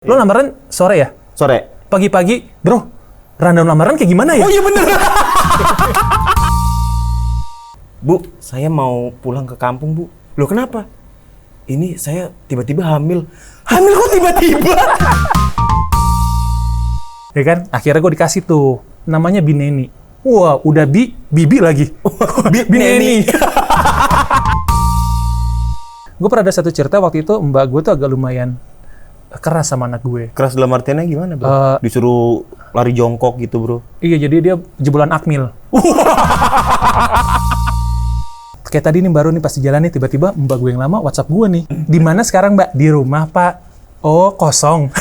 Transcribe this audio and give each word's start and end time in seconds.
Lo 0.00 0.16
lamaran 0.16 0.56
sore 0.72 0.96
ya? 0.96 1.12
Sore. 1.36 1.84
Pagi-pagi, 1.92 2.40
bro, 2.64 2.88
rundown 3.36 3.68
lamaran 3.68 4.00
kayak 4.00 4.08
gimana 4.08 4.32
ya? 4.32 4.48
Oh 4.48 4.48
iya 4.48 4.64
bener. 4.64 4.80
bu, 8.08 8.24
saya 8.40 8.72
mau 8.72 9.12
pulang 9.20 9.44
ke 9.44 9.60
kampung 9.60 9.92
bu. 9.92 10.08
Loh 10.40 10.48
kenapa? 10.48 10.88
Ini 11.68 12.00
saya 12.00 12.32
tiba-tiba 12.48 12.80
hamil. 12.80 13.28
Hamil 13.68 13.92
kok 13.92 14.08
tiba-tiba? 14.16 14.72
Ya 17.36 17.42
kan? 17.44 17.68
Akhirnya 17.68 18.00
gue 18.00 18.12
dikasih 18.16 18.48
tuh, 18.48 18.80
namanya 19.04 19.44
Bineni. 19.44 19.92
Wah, 20.24 20.64
udah 20.64 20.88
bi, 20.88 21.12
bibi 21.28 21.60
lagi. 21.60 21.92
Bi- 22.56 22.64
Bineni. 22.72 23.28
gue 26.16 26.28
pernah 26.28 26.44
ada 26.48 26.56
satu 26.56 26.72
cerita 26.72 26.96
waktu 27.00 27.20
itu 27.20 27.36
mbak 27.36 27.68
gue 27.68 27.80
tuh 27.84 27.92
agak 27.96 28.08
lumayan 28.08 28.56
keras 29.38 29.70
sama 29.70 29.86
anak 29.86 30.02
gue. 30.02 30.34
Keras 30.34 30.58
dalam 30.58 30.74
artiannya 30.74 31.06
gimana 31.06 31.38
bro? 31.38 31.46
Eh, 31.46 31.76
Disuruh 31.86 32.42
lari 32.74 32.90
jongkok 32.90 33.38
gitu 33.38 33.62
bro. 33.62 33.78
Iya, 34.02 34.26
jadi 34.26 34.36
dia 34.42 34.54
jebolan 34.82 35.14
akmil. 35.14 35.54
Kayak 38.70 38.86
tadi 38.86 39.02
nih 39.02 39.10
baru 39.10 39.34
nih 39.34 39.42
pas 39.42 39.50
di 39.50 39.66
jalan 39.66 39.82
nih 39.82 39.90
tiba-tiba 39.90 40.30
mbak 40.30 40.58
gue 40.62 40.70
yang 40.74 40.82
lama 40.82 41.02
WhatsApp 41.02 41.30
gue 41.30 41.46
nih. 41.46 41.64
Di 41.94 41.98
mana 42.02 42.22
sekarang 42.26 42.54
mbak? 42.58 42.74
Di 42.74 42.90
rumah 42.90 43.26
pak. 43.30 43.62
Oh 44.02 44.34
kosong. 44.34 44.90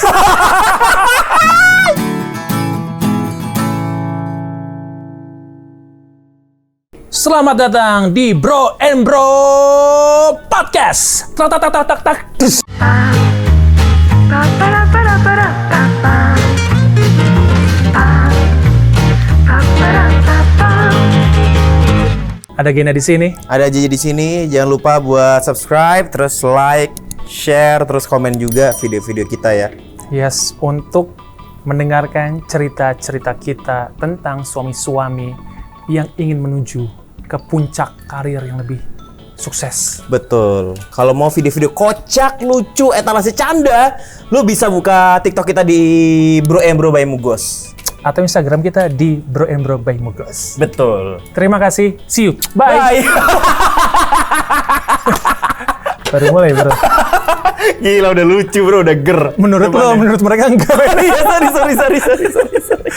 Selamat 7.09 7.57
datang 7.57 8.13
di 8.13 8.37
Bro 8.37 8.77
and 8.77 9.01
Bro 9.01 9.27
Podcast. 10.45 11.33
Tak 11.33 11.49
tak 11.49 11.59
tak 11.61 11.71
tak 11.73 11.85
tak 11.89 11.99
tak. 12.05 12.17
Ada 22.59 22.75
Gena 22.75 22.91
di 22.91 22.99
sini. 22.99 23.31
Ada 23.47 23.71
aja 23.71 23.87
di 23.87 23.95
sini. 23.95 24.43
Jangan 24.51 24.67
lupa 24.67 24.99
buat 24.99 25.47
subscribe, 25.47 26.11
terus 26.11 26.43
like, 26.43 26.91
share, 27.23 27.87
terus 27.87 28.03
komen 28.03 28.35
juga 28.35 28.75
video-video 28.83 29.23
kita 29.31 29.47
ya. 29.55 29.71
Yes, 30.11 30.59
untuk 30.59 31.15
mendengarkan 31.63 32.43
cerita-cerita 32.51 33.39
kita 33.39 33.95
tentang 33.95 34.43
suami-suami 34.43 35.31
yang 35.87 36.11
ingin 36.19 36.43
menuju 36.43 36.83
ke 37.31 37.39
puncak 37.47 37.95
karir 38.11 38.43
yang 38.43 38.59
lebih 38.59 38.83
sukses. 39.39 40.03
Betul. 40.11 40.75
Kalau 40.91 41.15
mau 41.15 41.31
video-video 41.31 41.71
kocak, 41.71 42.43
lucu, 42.43 42.91
etalase 42.91 43.31
canda, 43.31 43.95
lu 44.35 44.43
bisa 44.43 44.67
buka 44.67 45.23
TikTok 45.23 45.47
kita 45.47 45.63
di 45.63 45.79
Bro 46.43 46.59
and 46.59 46.75
Bro 46.75 46.91
by 46.91 47.07
Mugos. 47.07 47.71
Atau 47.99 48.23
Instagram 48.23 48.63
kita 48.63 48.87
di 48.87 49.19
Bro 49.19 49.45
and 49.47 49.61
Bro 49.61 49.83
by 49.83 49.99
Mugos. 49.99 50.55
Betul. 50.55 51.19
Terima 51.35 51.59
kasih. 51.59 51.99
See 52.07 52.31
you. 52.31 52.33
Bye. 52.55 53.03
Bye. 53.03 53.03
Baru 56.09 56.25
mulai, 56.33 56.57
bro. 56.57 56.73
Gila 57.79 58.07
udah 58.17 58.25
lucu 58.25 58.59
bro, 58.65 58.81
udah 58.81 58.97
ger. 58.97 59.21
Menurut 59.37 59.69
lo, 59.69 59.77
Depannya. 59.77 59.99
menurut 60.01 60.21
mereka 60.25 60.43
enggak. 60.49 60.73
Sorry, 60.73 61.47
sorry, 61.53 61.75
sorry, 61.77 62.27
sorry, 62.33 62.57
sorry. 62.65 62.89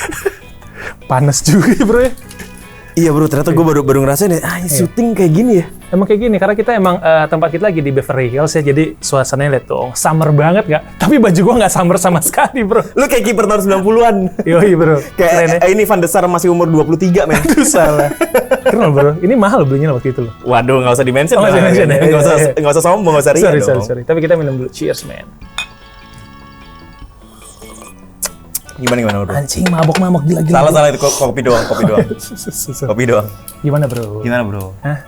Panas 1.04 1.44
juga, 1.44 1.76
bro. 1.84 2.00
ya. 2.00 2.10
Iya 2.92 3.08
bro, 3.08 3.24
ternyata 3.24 3.50
gue 3.50 3.64
baru 3.64 3.80
baru 3.80 4.04
ngerasain 4.04 4.28
ya, 4.28 4.40
ah 4.42 4.56
ini 4.56 4.68
syuting 4.68 5.16
kayak 5.16 5.32
gini 5.32 5.52
ya. 5.56 5.66
Emang 5.88 6.04
kayak 6.04 6.20
gini, 6.20 6.36
karena 6.36 6.52
kita 6.52 6.70
emang 6.72 6.96
eh, 6.98 7.24
tempat 7.24 7.48
kita 7.48 7.64
lagi 7.64 7.80
di 7.80 7.88
Beverly 7.88 8.28
Hills 8.28 8.52
ya, 8.52 8.60
jadi 8.60 8.96
suasananya 8.96 9.50
lihat 9.54 9.64
tuh, 9.64 9.92
summer 9.92 10.28
banget 10.28 10.64
nggak? 10.66 10.82
Tapi 10.96 11.16
baju 11.16 11.40
gua 11.42 11.54
nggak 11.58 11.72
summer 11.72 11.96
sama 11.96 12.20
sekali, 12.24 12.60
bro. 12.60 12.84
Lu 12.92 13.04
kayak 13.06 13.24
kiper 13.24 13.44
tahun 13.46 13.60
90-an. 13.80 14.16
Yoi, 14.44 14.72
bro. 14.74 15.00
kayak 15.10 15.16
Keren 15.16 15.48
ya. 15.48 15.58
eh, 15.58 15.70
ini 15.72 15.82
Van 15.84 16.00
de 16.00 16.08
Sar 16.08 16.24
masih 16.26 16.48
umur 16.48 16.68
23 16.68 17.24
men. 17.24 17.36
Aduh, 17.38 17.64
salah. 17.64 18.12
Keren 18.60 18.92
bro. 18.92 19.10
Ini 19.18 19.34
mahal 19.34 19.64
belinya 19.64 19.92
waktu 19.92 20.12
itu 20.12 20.28
loh. 20.28 20.32
Waduh, 20.44 20.84
nggak 20.84 20.92
usah 20.92 21.04
dimention. 21.04 21.36
Oh, 21.36 21.44
nggak 21.44 21.52
usah 21.52 21.60
di-mention 21.60 21.86
ya? 21.86 21.96
Usah, 21.96 22.36
Iya, 22.36 22.50
iya. 22.56 22.68
usah 22.68 22.82
sombong, 22.84 23.12
nggak 23.16 23.24
usah 23.24 23.32
ria 23.32 23.42
sorry, 23.42 23.58
dong. 23.58 23.68
sorry, 23.68 23.82
sorry. 23.88 24.02
Tapi 24.04 24.18
kita 24.20 24.34
minum 24.36 24.54
dulu. 24.54 24.68
Cheers, 24.68 25.04
man. 25.04 25.24
Gimana 28.82 28.98
gimana 29.00 29.16
bro? 29.22 29.32
Anjing, 29.32 29.64
mabok-mabok 29.70 30.22
gila-gila. 30.26 30.56
Salah 30.58 30.72
salah 30.74 30.88
itu 30.90 30.98
ko- 30.98 31.16
kopi 31.16 31.40
doang, 31.40 31.64
kopi 31.64 31.82
doang, 31.86 32.06
kopi 32.90 33.04
doang. 33.06 33.26
Gimana, 33.62 33.84
bro? 33.86 34.20
Gimana 34.20 34.42
bro? 34.42 34.64
Hah? 34.82 34.98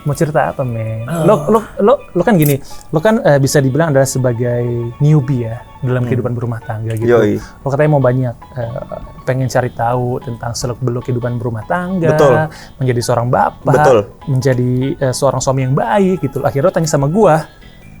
Mau 0.00 0.16
cerita 0.16 0.48
apa, 0.48 0.64
men? 0.64 1.04
Lo, 1.04 1.44
lo, 1.50 1.60
lo, 1.76 1.92
lo 2.08 2.22
kan 2.24 2.32
gini, 2.32 2.56
lo 2.88 3.04
kan 3.04 3.20
eh, 3.20 3.36
bisa 3.36 3.60
dibilang 3.60 3.92
adalah 3.92 4.08
sebagai 4.08 4.64
newbie 4.96 5.44
ya 5.44 5.60
dalam 5.84 6.08
kehidupan 6.08 6.32
berumah 6.32 6.56
tangga 6.64 6.96
gitu. 6.96 7.04
Yoi. 7.10 7.36
Lo 7.36 7.68
katanya 7.68 7.90
mau 7.92 8.00
banyak 8.00 8.32
eh, 8.32 8.80
pengen 9.28 9.52
cari 9.52 9.68
tahu 9.68 10.16
tentang 10.24 10.56
seluk-beluk 10.56 11.04
kehidupan 11.04 11.36
berumah 11.36 11.68
tangga, 11.68 12.16
Betul. 12.16 12.32
menjadi 12.80 13.00
seorang 13.02 13.28
bapak, 13.28 13.74
Betul. 13.76 13.98
menjadi 14.24 14.72
eh, 14.96 15.12
seorang 15.12 15.40
suami 15.44 15.68
yang 15.68 15.76
baik 15.76 16.24
gitu. 16.24 16.40
Akhirnya 16.40 16.70
lo 16.70 16.72
tanya 16.72 16.88
sama 16.88 17.04
gua, 17.04 17.44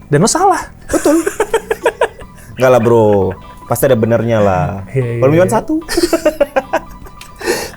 dan 0.08 0.24
lo 0.24 0.28
salah. 0.30 0.72
Betul. 0.88 1.20
Enggak 2.56 2.70
lah 2.70 2.80
bro, 2.80 3.36
pasti 3.70 3.86
ada 3.86 3.94
benernya 3.94 4.42
lah. 4.42 4.66
Iya, 4.90 5.06
iya, 5.06 5.20
Kalau 5.22 5.32
cuma 5.32 5.46
satu. 5.48 5.74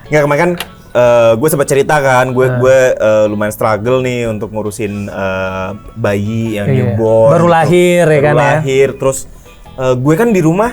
Enggak 0.04 0.22
kemarin 0.22 0.40
kan 0.40 0.50
gue 1.34 1.48
sempat 1.48 1.66
cerita 1.66 1.94
kan, 1.98 2.30
gue 2.30 2.44
Nah. 2.44 2.58
gue 2.58 2.76
eh, 2.92 3.24
lumayan 3.26 3.50
struggle 3.50 3.98
nih 3.98 4.26
untuk 4.26 4.50
ngurusin 4.50 5.06
eh, 5.06 5.68
bayi 5.94 6.54
yang 6.54 6.66
Iya. 6.66 6.74
newborn. 6.94 7.30
Baru 7.32 7.44
gitu. 7.44 7.52
lahir 7.52 8.02
ya 8.04 8.12
Baru 8.12 8.20
kan 8.20 8.34
ya? 8.34 8.42
lahir, 8.58 8.86
terus 8.94 9.18
eh, 9.74 9.94
gue 9.94 10.14
kan 10.14 10.28
di 10.30 10.38
rumah, 10.38 10.70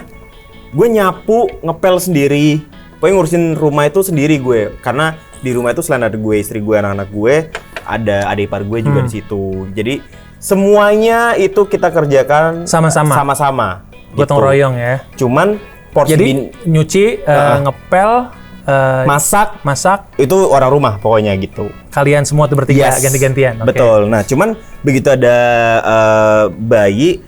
gue 0.71 0.87
nyapu, 0.87 1.47
ngepel 1.61 1.95
sendiri. 1.97 2.61
Pokoknya 2.97 3.13
ngurusin 3.15 3.43
rumah 3.55 3.83
itu 3.83 3.99
sendiri 3.99 4.37
gue, 4.37 4.77
karena 4.79 5.13
di 5.37 5.49
rumah 5.51 5.69
itu 5.69 5.81
selain 5.81 6.03
ada 6.03 6.13
gue, 6.13 6.35
istri 6.37 6.57
gue, 6.57 6.75
anak-anak 6.75 7.07
gue, 7.09 7.33
ada 7.81 8.27
adik 8.27 8.45
ipar 8.45 8.61
gue 8.61 8.77
Hmm. 8.77 8.85
juga 8.87 8.99
di 9.01 9.11
situ. 9.11 9.43
Jadi 9.73 9.93
semuanya 10.37 11.33
itu 11.33 11.65
kita 11.65 11.89
kerjakan 11.89 12.65
Sama-sama. 12.65 13.13
sama-sama. 13.15 13.67
Gotong 14.13 14.37
gitu. 14.37 14.45
royong 14.45 14.75
ya. 14.75 14.95
Cuman 15.15 15.47
porsi 15.89 16.13
Jadi 16.13 16.23
bin- 16.25 16.49
nyuci, 16.65 17.05
eh, 17.19 17.55
ngepel, 17.59 18.11
eh, 18.63 19.03
masak 19.03 19.59
masak, 19.61 20.07
itu 20.15 20.35
orang 20.47 20.69
rumah 20.69 20.93
pokoknya 20.97 21.35
gitu. 21.35 21.67
kalian 21.89 22.23
semua 22.23 22.47
tuh 22.47 22.55
bertiga 22.55 22.87
Yes. 22.87 23.03
ganti-gantian. 23.03 23.59
Oke. 23.59 23.75
Betul. 23.75 24.07
Nah, 24.07 24.23
cuman 24.23 24.55
begitu 24.81 25.07
ada 25.09 25.37
eh, 25.81 26.43
bayi, 26.53 27.19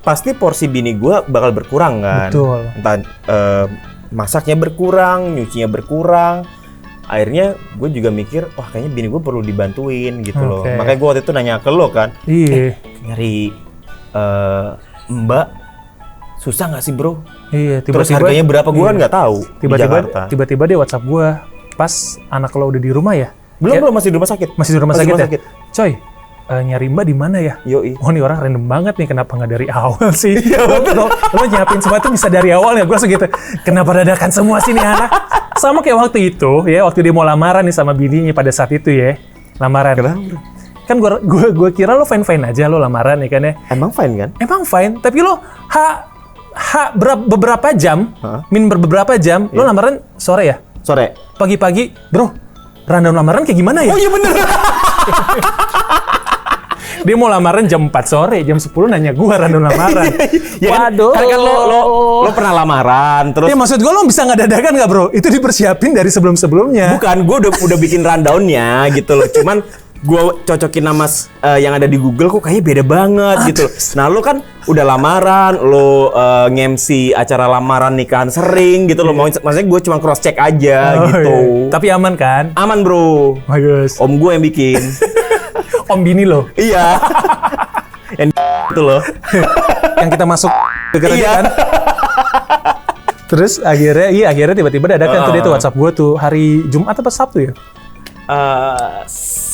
pasti 0.00 0.30
porsi 0.32 0.66
bini 0.66 0.94
gua 0.94 1.22
bakal 1.22 1.50
berkurang 1.50 1.98
kan. 2.00 2.30
Betul. 2.30 2.60
Entah 2.74 2.94
eh, 3.26 3.66
masaknya 4.10 4.54
berkurang, 4.54 5.34
nyucinya 5.34 5.66
berkurang. 5.66 6.46
Akhirnya 7.02 7.58
gue 7.74 7.88
juga 7.90 8.08
mikir, 8.08 8.46
wah 8.54 8.64
kayaknya 8.64 8.88
bini 8.88 9.06
gue 9.06 9.20
perlu 9.20 9.42
dibantuin 9.42 10.22
gitu 10.22 10.38
loh. 10.38 10.62
Oke. 10.62 10.78
Makanya 10.78 10.96
gue 10.96 11.08
waktu 11.08 11.20
itu 11.20 11.32
nanya 11.34 11.54
ke 11.58 11.68
lo 11.68 11.90
kan, 11.90 12.14
Iya. 12.24 12.78
nyari 13.04 13.50
eh, 14.12 14.68
mbak 15.08 15.46
susah 16.42 16.66
nggak 16.68 16.82
sih 16.82 16.90
bro? 16.90 17.22
Iya, 17.48 17.80
Terus 17.80 18.02
tiba-tiba 18.10 18.18
harganya 18.18 18.44
berapa 18.44 18.68
gue 18.68 18.82
kan 18.82 18.96
nggak 18.98 19.14
tahu 19.14 19.36
tiba-tiba 19.58 19.96
tiba-tiba 20.26 20.62
dia 20.66 20.76
WhatsApp 20.76 21.06
gua 21.06 21.46
pas 21.72 21.92
anak 22.28 22.50
lo 22.52 22.68
udah 22.68 22.82
di 22.82 22.90
rumah 22.90 23.14
ya. 23.14 23.30
Belum 23.56 23.72
Ya, 23.72 23.80
belum 23.80 23.94
masih 23.94 24.10
di 24.10 24.16
rumah 24.18 24.26
sakit. 24.26 24.48
masih 24.58 24.72
di 24.74 24.80
rumah 24.82 24.92
Masih 24.92 25.06
sakit 25.06 25.14
di 25.14 25.22
ya. 25.22 25.38
rumah 25.38 25.70
Coy, 25.72 25.90
eh, 26.44 26.62
nyari 26.66 26.86
Mbak 26.90 27.04
di 27.06 27.14
mana 27.14 27.38
ya? 27.38 27.54
Yoi. 27.62 27.94
Oh, 27.96 28.10
ini 28.10 28.18
orang 28.18 28.42
random 28.42 28.64
banget 28.66 28.94
nih 28.98 29.08
kenapa 29.08 29.32
nggak 29.32 29.50
dari 29.50 29.66
awal 29.70 30.10
sih? 30.22 30.34
Iya, 30.34 30.60
lo, 30.66 30.76
lo, 30.82 31.06
lo 31.08 31.42
nyiapin 31.46 31.78
semua 31.78 32.02
itu 32.02 32.10
bisa 32.10 32.26
dari 32.26 32.50
awal 32.50 32.74
ya? 32.74 32.84
Gue 32.84 32.98
segitu. 32.98 33.24
Kenapa 33.62 33.94
dadakan 33.94 34.28
semua 34.28 34.58
sih 34.58 34.74
nih 34.74 34.82
anak? 34.82 35.08
Sama 35.54 35.78
kayak 35.78 35.96
waktu 35.96 36.18
itu 36.28 36.66
ya, 36.66 36.82
waktu 36.82 37.06
dia 37.06 37.14
mau 37.14 37.22
lamaran 37.22 37.62
nih 37.62 37.72
sama 37.72 37.94
bininya 37.94 38.34
pada 38.34 38.50
saat 38.50 38.68
itu 38.68 38.90
ya. 38.90 39.14
Lamaran. 39.56 39.94
Kenapa? 39.94 40.18
Kan 40.82 40.98
gua 40.98 41.22
gua 41.22 41.46
gua 41.54 41.68
kira 41.70 41.94
lo 41.94 42.02
fine-fine 42.02 42.42
aja 42.44 42.66
lo 42.66 42.76
lamaran 42.76 43.22
ya 43.22 43.30
kan 43.30 43.40
ya. 43.40 43.52
Emang 43.70 43.94
fine 43.94 44.14
kan? 44.18 44.28
Emang 44.36 44.66
fine, 44.66 44.98
tapi 44.98 45.22
lo 45.22 45.38
ha 45.70 46.10
ha 46.54 46.92
berapa, 46.94 47.22
beberapa 47.24 47.68
jam, 47.76 48.12
Hah? 48.20 48.44
min 48.52 48.68
beberapa 48.68 49.16
jam, 49.18 49.48
lo 49.52 49.64
lamaran 49.64 50.00
sore 50.16 50.44
ya? 50.48 50.56
Sore. 50.82 51.14
Pagi-pagi, 51.38 51.92
bro, 52.10 52.30
rundown 52.86 53.16
lamaran 53.16 53.42
kayak 53.46 53.58
gimana 53.58 53.86
ya? 53.86 53.94
iya 53.96 54.08
bener. 54.10 54.32
Dia 57.02 57.18
mau 57.18 57.26
lamaran 57.26 57.66
jam 57.66 57.90
4 57.90 57.98
sore, 58.06 58.46
jam 58.46 58.62
10 58.62 58.70
nanya 58.86 59.10
gua 59.10 59.34
rundown 59.34 59.66
lamaran. 59.66 60.06
ya 60.64 60.70
kan, 60.70 60.94
Waduh. 60.94 61.10
kan, 61.10 61.24
kan 61.26 61.40
lo, 61.42 61.54
lo, 61.66 61.80
lo 62.22 62.30
pernah 62.30 62.52
lamaran, 62.62 63.34
terus 63.34 63.50
Ya 63.50 63.58
maksud 63.58 63.82
gua 63.82 63.92
lo 63.98 64.06
bisa 64.06 64.22
nggak 64.22 64.38
dadakan 64.46 64.72
nggak 64.78 64.88
bro? 64.88 65.04
Itu 65.10 65.26
dipersiapin 65.26 65.98
dari 65.98 66.10
sebelum-sebelumnya. 66.14 66.94
bukan 66.98 67.16
gue 67.26 67.36
udah 67.42 67.52
udah 67.58 67.78
bikin 67.78 68.06
rundownnya 68.06 68.86
gitu 68.94 69.18
loh. 69.18 69.26
Cuman 69.26 69.66
gue 70.02 70.18
cocokin 70.42 70.82
nama 70.82 71.06
eh, 71.40 71.62
yang 71.62 71.72
ada 71.72 71.86
di 71.86 71.94
Google 71.94 72.26
kok 72.28 72.42
kayaknya 72.42 72.64
beda 72.64 72.82
banget 72.82 73.36
gitu. 73.48 73.64
loh. 73.64 73.72
Nah 73.94 74.06
lo 74.06 74.18
kan 74.18 74.36
udah 74.64 74.84
lamaran, 74.84 75.54
lo 75.56 76.10
eh, 76.10 76.46
nge-MC 76.50 76.88
acara 77.14 77.46
lamaran 77.46 77.94
nikahan 77.94 78.26
sering 78.26 78.90
gitu 78.90 79.02
loh. 79.02 79.14
Mau 79.14 79.30
maksudnya 79.30 79.62
gue 79.62 79.80
cuma 79.80 79.96
cross 79.96 80.18
check 80.18 80.34
aja 80.36 80.98
Oh, 80.98 81.06
gitu. 81.06 81.22
iya. 81.22 81.70
Tapi 81.70 81.86
aman 81.88 82.14
kan? 82.14 82.44
Aman 82.54 82.82
bro. 82.82 83.38
Bagus. 83.46 83.96
Om 83.96 84.18
gue 84.18 84.30
yang 84.32 84.42
bikin. 84.42 84.82
Om 85.92 86.00
bini 86.02 86.26
lo, 86.26 86.50
iya. 86.54 86.98
yang 88.20 88.28
itu 88.72 88.80
loh. 88.80 89.02
yang 89.98 90.10
kita 90.10 90.24
masuk 90.24 90.50
gara-gara 90.90 91.14
Iya. 91.14 91.30
kan? 91.32 91.44
Terus 93.28 93.56
akhirnya, 93.58 94.08
iya 94.08 94.26
akhirnya 94.28 94.52
tiba-tiba 94.54 94.92
dadakan 94.92 95.18
tuh 95.24 95.32
dia 95.32 95.40
tuh. 95.40 95.52
WhatsApp 95.56 95.72
gue 95.72 95.90
tuh 95.94 96.10
hari 96.16 96.66
Jumat 96.68 96.92
apa 96.92 97.08
Sabtu 97.08 97.38
ya? 97.40 97.52
Eh, 98.28 98.98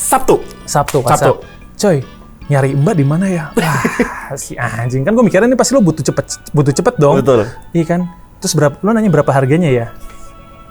Sabtu. 0.09 0.41
Sabtu, 0.69 1.00
WhatsApp. 1.00 1.41
Coy, 1.79 2.03
nyari 2.49 2.75
Mbak 2.76 2.94
di 2.97 3.05
mana 3.06 3.26
ya? 3.29 3.44
Wah, 3.55 3.81
si 4.41 4.56
anjing 4.59 5.05
kan 5.05 5.12
gue 5.15 5.25
mikirnya 5.25 5.49
nih 5.49 5.56
pasti 5.56 5.73
lo 5.76 5.81
butuh 5.81 6.05
cepet, 6.05 6.53
butuh 6.53 6.73
cepet 6.75 6.94
dong. 7.00 7.20
Betul. 7.23 7.49
Iya 7.73 7.85
kan? 7.87 8.00
Terus 8.43 8.53
berapa? 8.56 8.76
Lo 8.85 8.93
nanya 8.93 9.09
berapa 9.09 9.31
harganya 9.32 9.70
ya? 9.70 9.87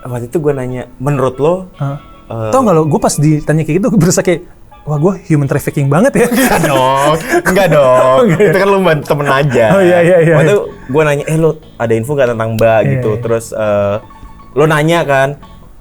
Waktu 0.06 0.30
itu 0.30 0.38
gue 0.40 0.54
nanya, 0.54 0.88
menurut 1.02 1.36
lo 1.42 1.68
Hah? 1.80 1.98
Eh. 2.28 2.52
Tau 2.52 2.60
nggak 2.62 2.76
lo? 2.76 2.84
Gue 2.86 3.00
pas 3.02 3.14
ditanya 3.16 3.64
kayak 3.64 3.78
gitu, 3.82 3.88
gue 3.92 4.00
berasa 4.00 4.22
kayak, 4.22 4.46
wah 4.84 5.00
gue 5.00 5.14
human 5.32 5.48
trafficking 5.48 5.88
banget 5.88 6.12
ya. 6.22 6.28
Enggak 6.36 6.60
dong, 6.64 7.14
enggak 7.44 7.68
dong. 7.72 8.24
itu 8.36 8.58
kan 8.58 8.68
lu 8.68 8.80
temen 9.04 9.28
aja. 9.28 9.66
Oh, 9.76 9.82
iya, 9.82 10.00
iya, 10.04 10.18
iya. 10.22 10.36
Waktu 10.38 10.52
itu 10.52 10.60
gue 10.92 11.02
nanya, 11.08 11.24
eh 11.28 11.38
lu 11.40 11.50
ada 11.76 11.94
info 11.96 12.12
nggak 12.14 12.30
tentang 12.36 12.50
Mbak 12.60 12.80
Iya, 12.84 12.92
gitu. 13.00 13.10
iya. 13.16 13.22
Terus 13.24 13.46
eh, 13.56 13.96
lu 14.56 14.66
nanya 14.68 15.00
kan, 15.08 15.30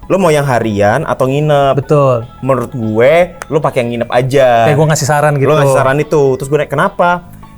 lu 0.07 0.15
mau 0.15 0.31
yang 0.31 0.43
harian 0.43 1.03
atau 1.03 1.27
nginep? 1.27 1.75
Betul. 1.77 2.23
Menurut 2.39 2.71
gue, 2.71 3.13
lu 3.47 3.59
pakai 3.59 3.83
yang 3.83 3.89
nginep 3.91 4.09
aja. 4.09 4.47
Kayak 4.65 4.77
gue 4.79 4.87
ngasih 4.87 5.07
saran 5.07 5.33
gitu. 5.35 5.47
Lu 5.47 5.55
ngasih 5.55 5.75
saran 5.75 5.97
itu. 5.99 6.23
Terus 6.35 6.47
gue 6.47 6.57
nanya, 6.57 6.71
kenapa? 6.71 7.09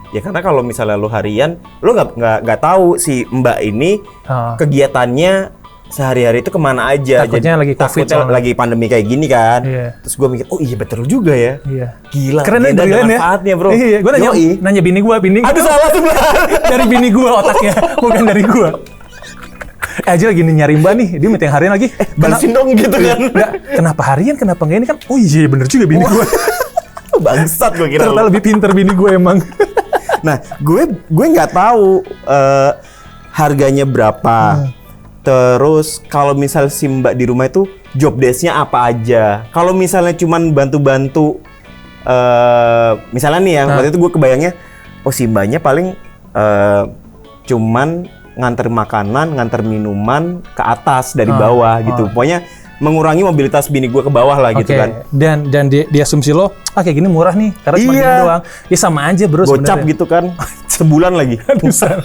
Ya 0.10 0.20
karena 0.20 0.42
kalau 0.42 0.66
misalnya 0.66 0.98
lu 0.98 1.06
harian, 1.06 1.62
lu 1.80 1.94
nggak 1.94 2.18
nggak 2.18 2.38
nggak 2.42 2.60
tahu 2.60 2.98
si 2.98 3.30
Mbak 3.30 3.58
ini 3.62 4.02
Ah. 4.26 4.58
kegiatannya 4.58 5.54
sehari-hari 5.90 6.42
itu 6.42 6.50
ke 6.50 6.58
mana 6.58 6.90
aja. 6.90 7.26
Takutnya 7.26 7.58
lagi 7.58 7.74
Covid 7.74 7.82
takutnya 7.82 8.18
soalnya. 8.22 8.34
lagi 8.34 8.52
pandemi 8.54 8.86
kayak 8.86 9.06
gini 9.06 9.26
kan. 9.26 9.62
Iya. 9.66 9.88
Terus 10.02 10.16
gue 10.18 10.28
mikir, 10.30 10.46
oh 10.50 10.58
iya 10.58 10.76
betul 10.78 11.06
juga 11.06 11.34
ya. 11.34 11.54
Iya. 11.66 11.88
Gila. 12.10 12.42
Keren 12.42 12.62
beda 12.62 12.70
ya, 12.70 12.74
ada 12.74 12.82
brilliant 12.82 13.10
ya. 13.10 13.18
manfaatnya, 13.18 13.54
bro. 13.58 13.70
Iya, 13.70 13.98
gue 14.02 14.12
nanya, 14.14 14.30
Yoi. 14.34 14.48
nanya 14.62 14.82
bini 14.82 15.00
gue, 15.02 15.16
bini. 15.18 15.40
Aduh 15.42 15.62
salah 15.62 15.90
sebelah. 15.90 16.26
dari 16.66 16.86
bini 16.86 17.08
gue 17.10 17.30
otaknya, 17.30 17.74
bukan 17.98 18.24
dari 18.26 18.44
gue. 18.46 18.70
Eh 20.10 20.18
aja 20.18 20.26
lagi 20.26 20.42
nyari 20.42 20.74
mbak 20.82 20.94
nih, 20.98 21.10
dia 21.22 21.30
minta 21.30 21.46
yang 21.46 21.54
harian 21.54 21.72
lagi. 21.78 21.94
Eh, 21.94 22.08
Balesin 22.18 22.50
dong 22.50 22.74
gitu 22.74 22.90
kan. 22.90 23.30
Nggak, 23.30 23.50
kenapa 23.78 24.02
harian, 24.10 24.34
kenapa 24.34 24.66
nggak 24.66 24.78
ini 24.82 24.88
kan? 24.90 24.98
Oh 25.06 25.22
iya 25.22 25.46
bener 25.46 25.70
juga 25.70 25.86
bini 25.86 26.02
gue. 26.02 26.26
Bangsat 27.30 27.78
gue 27.78 27.88
kira. 27.94 28.10
Ternyata 28.10 28.26
lebih 28.26 28.42
pinter 28.42 28.74
bini 28.74 28.94
gue 28.98 29.10
emang. 29.14 29.38
Nah, 30.20 30.36
gue 30.60 31.00
gue 31.08 31.26
nggak 31.32 31.56
tahu 31.56 32.04
eh, 32.28 32.72
harganya 33.32 33.88
berapa. 33.88 34.66
Hmm. 34.66 34.68
Terus 35.24 36.04
kalau 36.12 36.36
misal 36.36 36.68
si 36.68 36.92
Mbak 36.92 37.16
di 37.16 37.24
rumah 37.24 37.48
itu 37.48 37.64
job 37.96 38.20
desk-nya 38.20 38.60
apa 38.60 38.92
aja? 38.92 39.48
Kalau 39.56 39.72
misalnya 39.72 40.12
cuman 40.18 40.52
bantu-bantu 40.52 41.40
eh 42.04 42.92
misalnya 43.16 43.40
nih 43.40 43.54
ya, 43.54 43.64
Nah. 43.64 43.80
waktu 43.80 43.96
itu 43.96 44.00
gue 44.02 44.12
kebayangnya 44.12 44.52
oh 45.08 45.14
si 45.16 45.24
Mbaknya 45.24 45.64
paling 45.64 45.96
eh, 46.36 46.84
cuman 47.48 48.04
nganter 48.40 48.72
makanan, 48.72 49.36
nganter 49.36 49.62
minuman 49.62 50.24
ke 50.50 50.64
atas 50.64 51.12
dari 51.12 51.30
Ah, 51.30 51.38
bawah 51.38 51.76
gitu. 51.84 52.08
Pokoknya 52.10 52.40
mengurangi 52.80 53.22
mobilitas 53.22 53.68
bini 53.68 53.86
gue 53.86 54.00
ke 54.00 54.08
bawah 54.08 54.40
lah 54.40 54.56
gitu 54.56 54.72
Oke, 54.72 54.80
kan. 54.80 54.90
Dan 55.12 55.52
dan 55.52 55.68
di, 55.68 55.84
di 55.86 56.00
asumsi 56.00 56.32
lo, 56.32 56.56
ah 56.72 56.80
kayak 56.80 56.96
gini 56.96 57.12
murah 57.12 57.36
nih, 57.36 57.52
karena 57.60 57.76
cuma 57.78 57.92
Iya. 57.92 58.00
gini 58.00 58.20
doang. 58.24 58.42
Ya 58.66 58.78
sama 58.80 59.00
aja 59.06 59.26
bro 59.28 59.44
Gocap 59.44 59.78
gitu 59.84 60.06
kan. 60.06 60.24
Sebulan 60.72 61.12
lagi. 61.12 61.36
Bisa. 61.60 62.00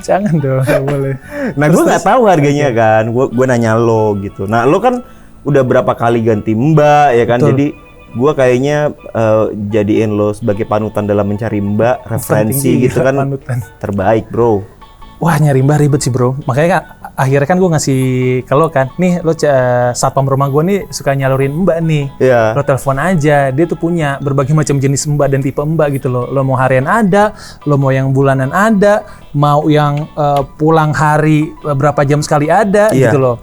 Jangan 0.00 0.34
dong, 0.36 0.64
nggak 0.64 0.82
boleh. 0.82 1.14
Nah, 1.54 1.66
gue 1.68 1.82
nggak 1.84 2.00
tahu 2.02 2.22
harganya 2.24 2.68
kan. 2.72 3.12
Gue 3.12 3.28
gue 3.28 3.44
nanya 3.44 3.76
lo 3.76 4.16
gitu. 4.18 4.44
Nah, 4.44 4.64
lo 4.64 4.80
kan 4.80 5.04
udah 5.44 5.60
berapa 5.60 5.92
kali 5.92 6.24
ganti 6.24 6.56
mbak 6.56 7.08
ya 7.12 7.24
kan. 7.28 7.38
Betul. 7.38 7.48
Jadi 7.52 7.66
gue 8.14 8.32
kayaknya 8.32 8.78
eh, 9.10 9.44
jadiin 9.68 10.14
lo 10.14 10.32
sebagai 10.32 10.64
panutan 10.64 11.04
dalam 11.04 11.26
mencari 11.26 11.60
mbak, 11.60 12.08
referensi 12.08 12.88
gitu 12.88 13.04
kan. 13.04 13.20
panutan. 13.20 13.60
Terbaik, 13.76 14.32
bro. 14.32 14.64
Wah 15.22 15.38
nyari 15.38 15.62
mbak 15.62 15.78
ribet 15.78 16.00
sih 16.02 16.10
bro. 16.10 16.34
Makanya 16.44 16.68
kan, 16.68 16.82
akhirnya 17.14 17.46
kan 17.46 17.56
gue 17.62 17.70
ngasih 17.70 18.00
ke 18.44 18.54
lo 18.58 18.66
kan, 18.68 18.90
nih 18.98 19.22
lo 19.22 19.30
uh, 19.32 19.94
satpam 19.94 20.26
rumah 20.26 20.50
gue 20.50 20.62
nih 20.66 20.78
suka 20.90 21.14
nyalurin 21.14 21.54
mbak 21.64 21.78
nih. 21.80 22.04
Iya. 22.18 22.52
Lo 22.52 22.66
telepon 22.66 22.98
aja, 22.98 23.48
dia 23.54 23.64
tuh 23.64 23.78
punya 23.78 24.18
berbagai 24.18 24.52
macam 24.52 24.76
jenis 24.82 25.06
mbak 25.06 25.30
dan 25.30 25.40
tipe 25.40 25.62
mbak 25.62 25.96
gitu 25.96 26.10
loh. 26.10 26.26
Lo 26.28 26.42
mau 26.42 26.58
harian 26.58 26.84
ada, 26.90 27.32
lo 27.64 27.78
mau 27.78 27.94
yang 27.94 28.10
bulanan 28.10 28.50
ada, 28.50 29.06
mau 29.32 29.64
yang 29.70 30.02
eh, 30.02 30.42
pulang 30.58 30.90
hari 30.90 31.54
eh, 31.62 31.76
berapa 31.78 32.02
jam 32.02 32.18
sekali 32.20 32.50
ada 32.50 32.90
Iya. 32.90 33.08
gitu 33.08 33.18
loh. 33.22 33.36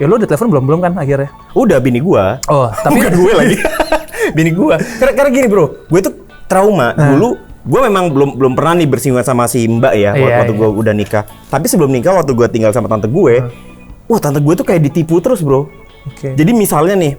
Ya 0.00 0.08
lo 0.08 0.16
udah 0.16 0.26
telepon 0.30 0.48
belum 0.48 0.64
belum 0.70 0.80
kan 0.80 0.92
akhirnya? 0.96 1.28
Udah 1.52 1.78
bini 1.82 2.00
gua. 2.00 2.40
Oh 2.48 2.70
tapi 2.70 2.98
Bukan 3.04 3.12
gue 3.20 3.32
lagi. 3.36 3.56
bini 4.38 4.50
gua. 4.54 4.78
Karena, 4.78 5.12
karena 5.18 5.30
gini, 5.34 5.46
bro. 5.50 5.66
Gue 5.90 6.00
tuh 6.00 6.14
trauma 6.48 6.94
dulu. 6.96 7.51
Gue 7.62 7.80
memang 7.80 8.10
belum 8.10 8.30
belum 8.34 8.52
pernah 8.52 8.74
nih 8.74 8.86
bersinggungan 8.86 9.22
sama 9.22 9.46
si 9.46 9.62
Mbak 9.62 9.92
ya 9.94 10.10
waktu, 10.10 10.18
Iya, 10.20 10.34
waktu 10.36 10.52
iya. 10.52 10.58
gue 10.58 10.68
udah 10.76 10.92
nikah. 10.92 11.24
Tapi 11.46 11.66
sebelum 11.66 11.88
nikah 11.88 12.12
waktu 12.12 12.32
gue 12.32 12.46
tinggal 12.48 12.70
sama 12.70 12.86
tante 12.86 13.06
gue, 13.06 13.34
wah 14.04 14.18
tante 14.18 14.38
gue 14.38 14.50
tuh 14.52 14.66
kayak 14.66 14.82
ditipu 14.82 15.18
terus, 15.18 15.40
bro. 15.40 15.70
Oke. 16.04 16.34
Jadi 16.34 16.50
misalnya 16.50 16.98
nih, 16.98 17.14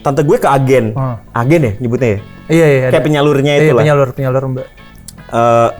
tante 0.00 0.22
gue 0.22 0.36
ke 0.36 0.46
agen, 0.46 0.94
Hmm. 0.94 1.18
agen 1.32 1.60
ya 1.60 1.72
nyebutnya 1.76 2.08
ya, 2.08 2.18
Iya 2.48 2.66
iya. 2.66 2.78
kayak 2.86 2.94
ada. 2.94 3.00
penyalurnya 3.02 3.52
Iya, 3.52 3.60
itu 3.60 3.72
lah. 3.72 3.82
penyalur 3.82 4.08
penyalur 4.12 4.42
mbak. 4.48 4.66
Eh, 5.28 5.70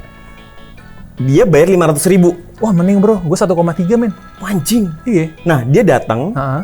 dia 1.22 1.44
bayar 1.44 1.68
500 1.68 2.06
ribu, 2.06 2.30
Wah 2.58 2.72
mending 2.72 2.98
bro, 2.98 3.16
gue 3.18 3.36
1,3 3.36 3.94
men. 3.94 4.10
anjing. 4.40 4.90
Iya. 5.04 5.30
Nah 5.44 5.62
dia 5.62 5.80
datang, 5.82 6.34
Heeh. 6.34 6.62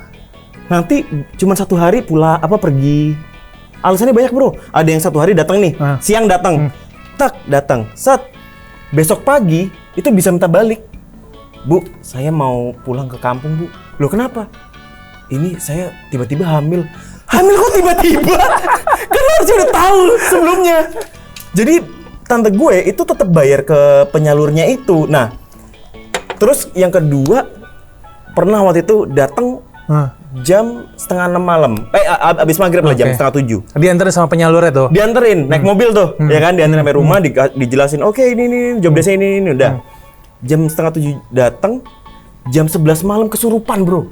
nanti 0.67 1.07
cuma 1.37 1.55
satu 1.55 1.73
hari 1.73 2.03
pula 2.03 2.37
apa 2.37 2.57
pergi. 2.57 3.15
Alasannya 3.79 4.11
banyak 4.11 4.33
bro. 4.33 4.51
Ada 4.73 4.89
yang 4.89 4.99
satu 4.99 5.17
hari 5.17 5.31
datang 5.31 5.57
nih, 5.57 5.73
siang 6.01 6.27
datang, 6.27 6.75
tak 7.17 7.41
datang, 7.49 7.89
set. 7.97 8.21
Besok 8.95 9.27
pagi 9.27 9.69
itu 9.99 10.09
bisa 10.15 10.31
minta 10.31 10.47
balik. 10.47 10.85
Bu, 11.67 11.83
saya 11.99 12.31
mau 12.31 12.71
pulang 12.87 13.11
ke 13.11 13.19
kampung 13.19 13.59
bu. 13.59 13.67
Loh 13.99 14.07
kenapa? 14.07 14.47
Ini 15.27 15.59
saya 15.59 15.91
tiba-tiba 16.15 16.47
hamil. 16.47 16.87
Hamil 17.27 17.55
kok 17.59 17.73
tiba-tiba? 17.75 18.39
kan 19.13 19.23
lo 19.27 19.31
harusnya 19.35 19.57
udah 19.59 19.71
tahu 19.75 20.01
sebelumnya. 20.31 20.79
Jadi 21.57 21.75
tante 22.27 22.55
gue 22.55 22.77
itu 22.87 23.03
tetap 23.03 23.29
bayar 23.31 23.67
ke 23.67 24.07
penyalurnya 24.15 24.71
itu. 24.71 25.11
Nah, 25.11 25.35
terus 26.39 26.71
yang 26.79 26.95
kedua 26.95 27.51
pernah 28.37 28.63
waktu 28.63 28.87
itu 28.87 29.09
datang 29.11 29.65
Hah. 29.87 30.16
Jam 30.43 30.91
setengah 30.95 31.31
enam 31.31 31.41
malam. 31.41 31.73
Eh, 31.91 32.05
abis 32.37 32.59
maghrib 32.59 32.83
lah 32.83 32.93
jam 32.93 33.09
setengah 33.11 33.33
tujuh. 33.35 33.61
Diantarin 33.73 34.13
sama 34.13 34.27
penyalurnya 34.27 34.73
tuh. 34.75 34.87
Dianterin 34.91 35.47
naik 35.47 35.63
mobil 35.63 35.93
tuh, 35.93 36.19
ya 36.19 36.39
kan? 36.39 36.53
Dianterin 36.53 36.83
sampai 36.83 36.97
rumah, 36.97 37.19
di- 37.19 37.33
dijelasin, 37.33 38.03
oke 38.03 38.21
ini 38.21 38.43
ini 38.45 38.61
job 38.79 38.93
desk 38.93 39.09
ini 39.11 39.41
ini 39.41 39.49
udah. 39.53 39.81
Jam 40.43 40.67
setengah 40.67 40.93
tujuh 40.93 41.13
datang, 41.31 41.81
jam 42.47 42.67
11 42.67 42.83
malam 43.03 43.27
kesurupan 43.27 43.81
bro. 43.83 44.11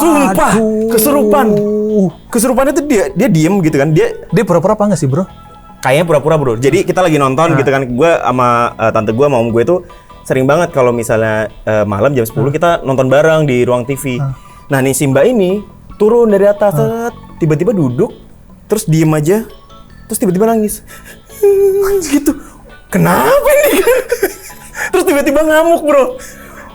Sumpah, 0.00 0.52
kesurupan. 0.88 1.46
Kesurupan 2.28 2.64
itu 2.70 2.80
dia 2.86 3.04
dia 3.10 3.28
diem 3.28 3.60
gitu 3.60 3.76
kan, 3.76 3.90
dia 3.90 4.14
Dia 4.30 4.42
pura-pura 4.42 4.72
apa 4.72 4.86
nggak 4.86 5.00
sih 5.00 5.06
bro? 5.06 5.26
kayaknya 5.80 6.04
pura-pura 6.04 6.36
bro. 6.36 6.52
Jadi 6.54 6.84
kita 6.84 7.00
lagi 7.00 7.16
nonton 7.16 7.56
gitu 7.56 7.68
kan, 7.68 7.82
gue 7.82 8.10
sama 8.12 8.48
eh, 8.76 8.92
tante 8.92 9.10
gue 9.10 9.24
sama 9.24 9.36
om 9.36 9.48
gue 9.48 9.64
tuh 9.64 9.80
sering 10.22 10.44
banget 10.44 10.70
kalau 10.70 10.92
misalnya 10.92 11.48
eh, 11.64 11.84
malam 11.84 12.12
jam 12.12 12.22
10 12.22 12.36
kita 12.50 12.84
nonton 12.84 13.08
bareng 13.08 13.44
di 13.44 13.64
ruang 13.64 13.84
TV. 13.84 14.20
Nah 14.70 14.78
nih 14.78 14.94
si 14.94 15.04
mbak 15.10 15.26
ini 15.26 15.60
turun 15.98 16.30
dari 16.30 16.46
atas, 16.46 16.78
tiba-tiba 17.42 17.74
duduk, 17.74 18.14
terus 18.70 18.86
diem 18.86 19.10
aja, 19.10 19.42
terus 20.06 20.18
tiba-tiba 20.22 20.46
nangis. 20.46 20.86
gitu. 22.06 22.32
Kenapa 22.90 23.50
ini? 23.66 23.82
terus 24.94 25.04
tiba-tiba 25.06 25.42
ngamuk 25.42 25.82
bro. 25.82 26.04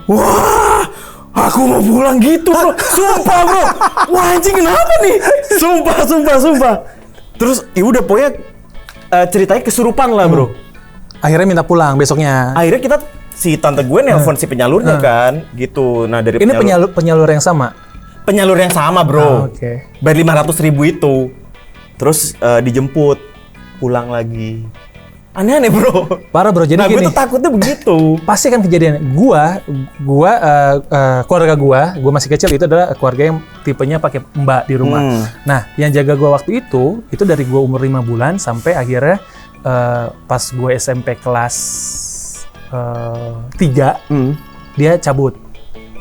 Wah, 0.06 0.86
aku 1.34 1.60
mau 1.66 1.82
pulang 1.82 2.20
gitu 2.20 2.52
bro. 2.52 2.72
Sumpah 2.78 3.40
bro. 3.48 3.64
Wah 4.12 4.26
anjing 4.36 4.56
kenapa 4.60 4.94
nih? 5.04 5.18
Sumpah, 5.56 5.98
sumpah, 6.04 6.36
sumpah. 6.40 6.76
Terus 7.36 7.68
ya 7.76 7.84
udah 7.84 8.04
pokoknya 8.04 8.30
eh, 9.12 9.26
ceritanya 9.32 9.62
kesurupan 9.64 10.12
lah 10.12 10.28
bro. 10.28 10.52
Akhirnya 11.24 11.48
minta 11.48 11.64
pulang 11.64 11.96
besoknya. 11.96 12.52
Akhirnya 12.54 12.82
kita 12.84 12.98
si 13.36 13.60
tante 13.60 13.84
gue 13.84 14.00
nelpon 14.00 14.40
si 14.40 14.48
penyalurnya 14.48 14.96
kan, 15.00 15.44
gitu. 15.56 16.08
Nah 16.08 16.24
dari 16.24 16.40
Ini 16.40 16.54
penyalur, 16.56 16.92
penyalur 16.92 16.92
penyalur 16.96 17.30
yang 17.32 17.44
sama. 17.44 17.85
Penyalur 18.26 18.58
yang 18.58 18.74
sama 18.74 19.06
bro. 19.06 19.22
Ah, 19.22 19.40
oke. 19.48 19.72
Bayar 20.02 20.18
500 20.44 20.66
ribu 20.66 20.82
itu. 20.84 21.16
Terus 21.96 22.34
eh, 22.36 22.60
dijemput 22.60 23.22
pulang 23.78 24.10
lagi. 24.10 24.66
Aneh-aneh 25.36 25.68
bro. 25.70 26.08
Parah 26.34 26.50
bro. 26.50 26.66
Jadi 26.66 26.80
nah 26.80 26.88
gue 26.88 26.98
gini. 26.98 27.08
tuh 27.08 27.16
takutnya 27.16 27.52
begitu. 27.52 28.18
Pasti 28.24 28.48
kan 28.50 28.64
kejadian. 28.64 29.04
Gua, 29.14 29.60
gua, 30.02 30.32
eh, 30.40 30.76
eh, 30.82 31.22
keluarga 31.28 31.56
gua, 31.56 31.82
gua 32.00 32.12
masih 32.16 32.32
kecil 32.32 32.50
itu 32.56 32.66
adalah 32.66 32.96
keluarga 32.96 33.32
yang 33.32 33.38
tipenya 33.62 34.00
pakai 34.00 34.24
mbak 34.34 34.66
di 34.66 34.76
rumah. 34.76 35.02
Hmm. 35.04 35.24
Nah, 35.46 35.62
yang 35.78 35.92
jaga 35.92 36.16
gua 36.16 36.36
waktu 36.36 36.64
itu, 36.64 37.04
itu 37.12 37.24
dari 37.24 37.44
gua 37.46 37.62
umur 37.62 37.84
5 37.84 38.00
bulan 38.02 38.40
sampai 38.40 38.74
akhirnya 38.74 39.20
eh, 39.66 40.06
pas 40.26 40.44
gue 40.46 40.72
SMP 40.76 41.18
kelas 41.20 41.56
3, 43.56 44.02
Hmm. 44.12 44.36
dia 44.76 45.00
cabut. 45.00 45.45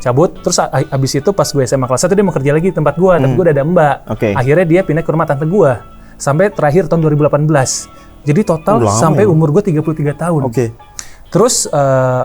Cabut, 0.05 0.37
terus 0.45 0.61
abis 0.61 1.17
itu 1.17 1.31
pas 1.33 1.49
gue 1.49 1.65
SMA 1.65 1.89
kelas 1.89 2.05
1 2.05 2.13
dia 2.13 2.21
mau 2.21 2.37
kerja 2.37 2.53
lagi 2.53 2.69
di 2.69 2.77
tempat 2.77 2.93
gua, 3.01 3.17
tapi 3.17 3.33
gua 3.33 3.45
udah 3.49 3.55
ada 3.57 3.65
mbak. 3.65 3.97
Hmm. 4.05 4.13
Oke. 4.13 4.29
Akhirnya 4.37 4.67
dia 4.69 4.81
pindah 4.85 5.01
ke 5.01 5.09
rumah 5.09 5.25
tante 5.25 5.49
gua. 5.49 5.81
Sampai 6.21 6.53
terakhir 6.53 6.93
tahun 6.93 7.09
2018. 7.09 7.49
Jadi 8.29 8.41
total 8.45 8.85
lama 8.85 8.93
sampai 8.93 9.25
ya. 9.25 9.33
umur 9.33 9.49
gue 9.57 9.65
33 9.73 10.13
tahun. 10.13 10.43
Oke. 10.45 10.77
Terus 11.33 11.65
eh, 11.73 12.23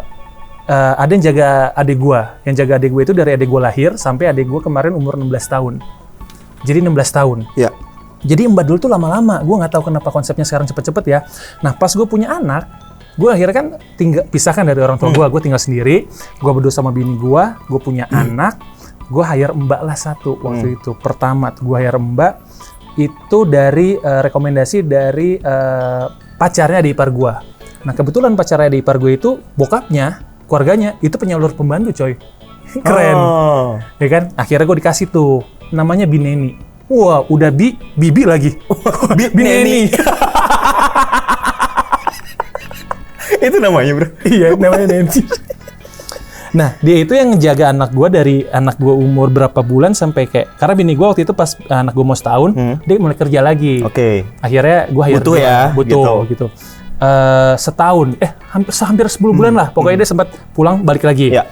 eh, 0.67 0.93
ada 0.99 1.07
yang 1.07 1.23
jaga 1.23 1.71
adik 1.71 1.97
gua. 2.03 2.35
Yang 2.43 2.67
jaga 2.67 2.73
adik 2.83 2.91
gue 2.91 3.01
itu 3.07 3.13
dari 3.15 3.31
adik 3.39 3.47
gua 3.47 3.71
lahir 3.71 3.95
sampai 3.95 4.27
adik 4.27 4.51
gua 4.51 4.59
kemarin 4.59 4.91
umur 4.91 5.15
16 5.15 5.31
tahun. 5.47 5.79
Jadi 6.67 6.83
16 6.83 7.15
tahun. 7.15 7.37
Ya. 7.55 7.71
Jadi 8.27 8.43
mbak 8.51 8.67
dulu 8.67 8.77
tuh 8.83 8.91
lama-lama. 8.91 9.39
Gue 9.39 9.55
nggak 9.55 9.71
tahu 9.79 9.87
kenapa 9.87 10.11
konsepnya 10.11 10.43
sekarang 10.43 10.67
cepet-cepet 10.67 11.03
ya. 11.07 11.19
Nah 11.63 11.71
pas 11.71 11.87
gue 11.95 12.03
punya 12.03 12.35
anak, 12.35 12.67
gue 13.15 13.29
akhirnya 13.31 13.55
kan 13.55 13.67
tinggal 13.97 14.23
pisahkan 14.27 14.67
dari 14.67 14.79
orang 14.83 14.99
tua 14.99 15.09
gue. 15.09 15.25
Gue 15.25 15.41
tinggal 15.41 15.61
sendiri. 15.61 16.05
Gue 16.37 16.51
berdua 16.53 16.73
sama 16.73 16.93
bini 16.93 17.15
gue. 17.15 17.43
Gue 17.65 17.79
punya 17.81 18.05
anak. 18.11 18.59
Gue 19.09 19.25
hire 19.25 19.55
mbak 19.55 19.81
lah 19.81 19.97
satu 19.97 20.37
waktu 20.43 20.77
itu. 20.77 20.93
Pertama 20.99 21.49
gue 21.55 21.77
hire 21.79 21.97
mbak 21.97 22.33
itu 22.99 23.47
dari 23.47 23.95
eh, 23.95 24.21
rekomendasi 24.27 24.83
dari 24.83 25.39
eh, 25.39 26.05
pacarnya 26.37 26.83
di 26.83 26.91
ipar 26.93 27.09
gue. 27.09 27.33
Nah 27.87 27.93
kebetulan 27.95 28.35
pacarnya 28.35 28.69
di 28.75 28.83
ipar 28.83 28.99
gue 28.99 29.15
itu 29.15 29.39
bokapnya, 29.55 30.19
keluarganya 30.45 30.99
itu 30.99 31.15
penyalur 31.15 31.55
pembantu 31.55 31.95
coy. 32.03 32.13
Keren. 32.85 33.15
Oh. 33.17 33.81
Ya 33.97 34.07
kan? 34.11 34.23
Akhirnya 34.37 34.65
gue 34.67 34.77
dikasih 34.83 35.09
tuh. 35.09 35.41
Namanya 35.73 36.05
Bineni. 36.05 36.53
Wah, 36.89 37.21
udah 37.29 37.53
bi, 37.53 37.77
bibi 37.93 38.25
lagi. 38.25 38.57
Bi- 39.17 39.29
Bineni. 39.33 39.89
Itu 43.47 43.57
namanya, 43.59 43.91
Bro. 43.95 44.07
iya, 44.27 44.47
namanya 44.53 44.85
Neni. 44.91 45.21
Nah, 46.49 46.73
dia 46.81 47.05
itu 47.05 47.13
yang 47.13 47.37
ngejaga 47.37 47.69
anak 47.69 47.93
gue 47.93 48.07
dari 48.09 48.37
anak 48.49 48.81
gue 48.81 48.89
umur 48.89 49.29
berapa 49.29 49.61
bulan 49.61 49.93
sampai 49.93 50.25
kayak 50.25 50.57
karena 50.57 50.73
bini 50.73 50.97
gue 50.97 51.05
waktu 51.05 51.21
itu 51.21 51.29
pas 51.29 51.53
anak 51.69 51.93
gue 51.93 52.01
mau 52.01 52.17
setahun, 52.17 52.57
dia 52.89 52.97
mulai 52.97 53.13
kerja 53.13 53.45
lagi. 53.45 53.85
Oke. 53.85 54.25
Akhirnya 54.41 54.89
gue 54.89 55.03
hire 55.05 55.21
Butuh 55.21 55.35
dia. 55.37 55.45
ya, 55.45 55.59
butuh 55.77 56.25
gitu. 56.25 56.45
Eh, 56.99 57.53
setahun, 57.53 58.17
eh 58.17 58.33
hampir 58.49 58.73
hampir 58.73 59.05
10 59.05 59.29
bulan 59.29 59.53
lah. 59.53 59.67
Pokoknya 59.69 60.01
dia 60.01 60.09
sempat 60.09 60.33
pulang 60.57 60.81
balik 60.81 61.05
lagi. 61.05 61.29
Ya. 61.29 61.45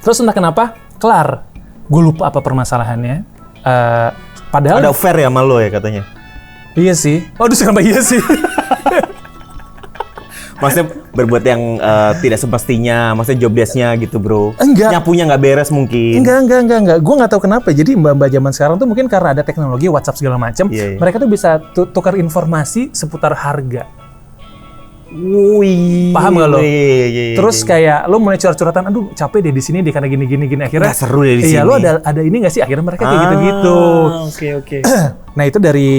Terus 0.00 0.16
entah 0.24 0.32
kenapa 0.32 0.72
kelar. 0.96 1.44
Gue 1.84 2.00
lupa 2.00 2.32
apa 2.32 2.40
permasalahannya. 2.40 3.28
Eh, 3.60 4.08
padahal 4.48 4.80
Ada 4.80 4.88
affair 4.88 5.20
ya 5.20 5.28
sama 5.28 5.44
lo 5.44 5.60
ya 5.60 5.68
katanya. 5.68 6.02
Iya 6.72 6.96
sih. 6.96 7.28
Waduh, 7.36 7.52
kenapa 7.60 7.84
iya 7.84 8.00
sih? 8.00 8.24
Maksudnya 10.54 10.86
berbuat 11.10 11.42
yang 11.42 11.62
eh, 11.76 12.12
tidak 12.18 12.38
semestinya, 12.38 13.12
maksudnya 13.12 13.40
job 13.40 13.52
desk-nya 13.52 13.88
gitu, 13.96 14.16
Bro. 14.16 14.54
Enggak. 14.56 14.90
Nyapunya 14.92 15.26
nggak 15.26 15.40
beres 15.40 15.68
mungkin. 15.68 16.18
enggak, 16.18 16.38
enggak, 16.40 16.58
enggak, 16.60 16.78
enggak. 16.80 16.98
Gue 17.00 17.14
nggak 17.16 17.30
tahu 17.30 17.42
kenapa. 17.42 17.68
Jadi 17.68 17.90
mbak-mbak 17.92 18.28
zaman 18.28 18.50
sekarang 18.50 18.74
tuh 18.76 18.86
mungkin 18.86 19.06
karena 19.06 19.28
ada 19.32 19.42
teknologi 19.42 19.86
WhatsApp 19.86 20.14
segala 20.16 20.36
macam, 20.36 20.66
Iya, 20.68 20.84
iya. 20.86 20.98
mereka 20.98 21.16
tuh 21.16 21.26
bisa 21.26 21.50
tu- 21.70 21.86
tukar 21.86 22.14
informasi 22.14 22.90
seputar 22.90 23.32
harga. 23.32 23.84
Wih. 25.12 26.10
Paham 26.10 26.32
nggak 26.34 26.48
lo? 26.48 26.58
Iya, 26.58 26.66
iya, 26.66 27.06
iya, 27.06 27.36
Terus 27.36 27.56
iya. 27.56 27.66
kayak 27.68 27.98
lo 28.04 28.18
mulai 28.18 28.34
curhat-curhatan, 28.34 28.82
aduh 28.84 29.04
capek 29.12 29.38
deh 29.42 29.52
di 29.52 29.62
sini 29.62 29.78
deh 29.78 29.90
karena 29.90 30.06
gini 30.06 30.26
gini 30.26 30.44
gini 30.44 30.62
akhirnya. 30.64 30.90
Nggak 30.90 30.98
seru 30.98 31.22
deh 31.22 31.36
di 31.36 31.44
Iya, 31.44 31.62
sini. 31.62 31.62
lo 31.62 31.72
ada 31.76 31.90
ada 32.00 32.20
ini 32.20 32.36
nggak 32.36 32.50
sih? 32.50 32.58
Akhirnya 32.60 32.82
mereka 32.84 33.02
kayak 33.04 33.20
gitu-gitu. 33.22 33.78
Ah, 33.78 34.26
Oke, 34.26 34.48
oke. 34.56 34.78
Nah 35.36 35.44
itu 35.44 35.58
dari 35.58 35.90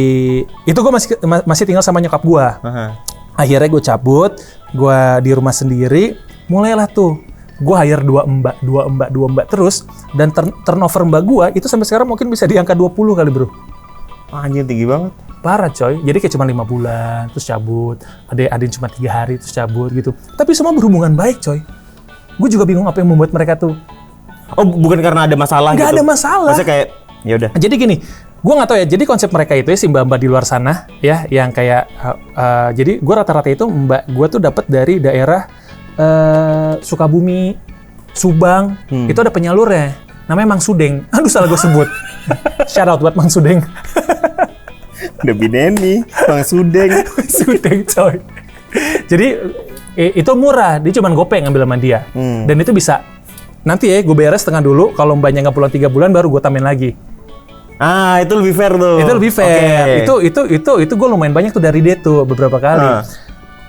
itu 0.63 0.75
gue 0.75 0.91
masih 0.91 1.07
ma- 1.23 1.43
masih 1.45 1.63
tinggal 1.63 1.79
sama 1.79 1.99
nyokap 1.99 2.19
gue. 2.19 2.45
Aha. 2.61 2.87
Akhirnya 3.35 3.67
gue 3.67 3.83
cabut 3.83 4.31
gue 4.71 4.99
di 5.21 5.31
rumah 5.31 5.51
sendiri 5.51 6.15
mulailah 6.45 6.87
tuh 6.87 7.19
gue 7.55 7.75
hire 7.77 8.01
dua 8.01 8.23
mbak 8.23 8.59
dua 8.59 8.81
mbak 8.85 9.09
dua 9.09 9.27
mbak 9.29 9.45
terus 9.47 9.87
dan 10.11 10.27
turn- 10.29 10.55
turnover 10.61 11.03
mbak 11.05 11.23
gue 11.23 11.45
itu 11.55 11.65
sampai 11.65 11.83
sekarang 11.83 12.03
mungkin 12.05 12.27
bisa 12.27 12.43
di 12.43 12.55
angka 12.55 12.73
20 12.73 12.91
kali 13.13 13.29
bro 13.29 13.47
Anjir 14.27 14.63
tinggi 14.63 14.83
banget. 14.83 15.15
parah 15.39 15.69
coy 15.69 16.01
jadi 16.01 16.17
kayak 16.17 16.33
cuma 16.33 16.43
lima 16.43 16.63
bulan 16.63 17.29
terus 17.29 17.45
cabut 17.45 18.01
ada 18.25 18.41
ada 18.49 18.59
yang 18.59 18.73
cuma 18.73 18.89
tiga 18.89 19.13
hari 19.13 19.37
terus 19.37 19.53
cabut 19.53 19.87
gitu 19.89 20.09
tapi 20.33 20.51
semua 20.51 20.73
berhubungan 20.73 21.13
baik 21.13 21.39
coy 21.39 21.61
gue 22.35 22.49
juga 22.49 22.65
bingung 22.65 22.83
apa 22.83 22.99
yang 22.99 23.09
membuat 23.09 23.31
mereka 23.31 23.55
tuh 23.55 23.75
Oh, 24.51 24.61
bu- 24.61 24.77
bukan 24.79 25.01
karena 25.01 25.25
ada 25.25 25.33
masalah 25.33 25.73
Nggak 25.73 25.89
gitu. 25.89 25.97
ada 25.97 26.03
masalah. 26.05 26.49
Maksudnya 26.53 26.69
kayak 26.69 26.87
ya 27.25 27.33
udah. 27.35 27.49
Jadi 27.57 27.73
gini, 27.75 27.95
gue 28.45 28.53
nggak 28.53 28.69
tahu 28.69 28.77
ya. 28.77 28.85
Jadi 28.85 29.03
konsep 29.09 29.29
mereka 29.33 29.57
itu 29.57 29.73
ya 29.73 29.77
si 29.77 29.89
mbak-mbak 29.89 30.21
di 30.21 30.27
luar 30.29 30.45
sana 30.45 30.85
ya, 31.01 31.25
yang 31.33 31.49
kayak 31.49 31.89
uh, 31.97 32.17
uh, 32.37 32.69
jadi 32.77 33.01
gue 33.01 33.13
rata-rata 33.17 33.49
itu 33.49 33.65
mbak 33.65 34.05
gue 34.05 34.27
tuh 34.29 34.37
dapat 34.37 34.69
dari 34.69 35.01
daerah 35.01 35.49
uh, 35.97 36.77
Sukabumi, 36.77 37.57
Subang, 38.13 38.77
itu 39.09 39.17
ada 39.17 39.33
penyalurnya. 39.33 39.97
Namanya 40.29 40.57
Mang 40.57 40.61
Sudeng. 40.61 41.05
Aduh 41.15 41.29
salah 41.29 41.49
gue 41.49 41.57
sebut. 41.57 41.89
Shout 42.69 42.85
out 42.85 43.01
buat 43.01 43.17
Mang 43.17 43.33
Sudeng. 43.33 43.65
Udah 45.25 45.35
bineni, 45.37 46.05
Bang 46.29 46.45
Sudeng. 46.45 47.01
Sudeng 47.41 47.81
coy. 47.85 48.21
Jadi 49.09 49.27
itu 49.95 50.31
murah, 50.33 50.81
dia 50.81 50.91
cuma 50.97 51.13
gopeng 51.13 51.45
ngambil 51.45 51.63
sama 51.65 51.77
dia. 51.77 51.99
Hmm. 52.13 52.49
Dan 52.49 52.61
itu 52.61 52.73
bisa 52.73 53.05
nanti 53.65 53.89
ya 53.89 54.01
gue 54.01 54.15
beres 54.17 54.41
setengah 54.45 54.65
dulu. 54.65 54.93
Kalau 54.97 55.13
mbaknya 55.17 55.45
nggak 55.45 55.55
pulang 55.55 55.73
tiga 55.73 55.89
bulan 55.93 56.09
baru 56.09 56.29
gue 56.29 56.41
tambahin 56.41 56.65
lagi. 56.65 56.91
Ah, 57.75 58.23
itu 58.23 58.33
lebih 58.33 58.53
fair 58.53 58.73
tuh. 58.73 58.97
itu 58.99 59.11
lebih 59.11 59.31
fair. 59.31 59.59
Oke. 59.83 59.95
Itu 60.01 60.13
itu 60.21 60.41
itu 60.49 60.71
itu 60.81 60.93
gue 60.95 61.07
lumayan 61.07 61.35
banyak 61.35 61.51
tuh 61.51 61.59
dari 61.59 61.79
dia 61.79 61.95
tuh 61.95 62.23
beberapa 62.23 62.55
kali. 62.55 62.87
Ah. 62.87 63.03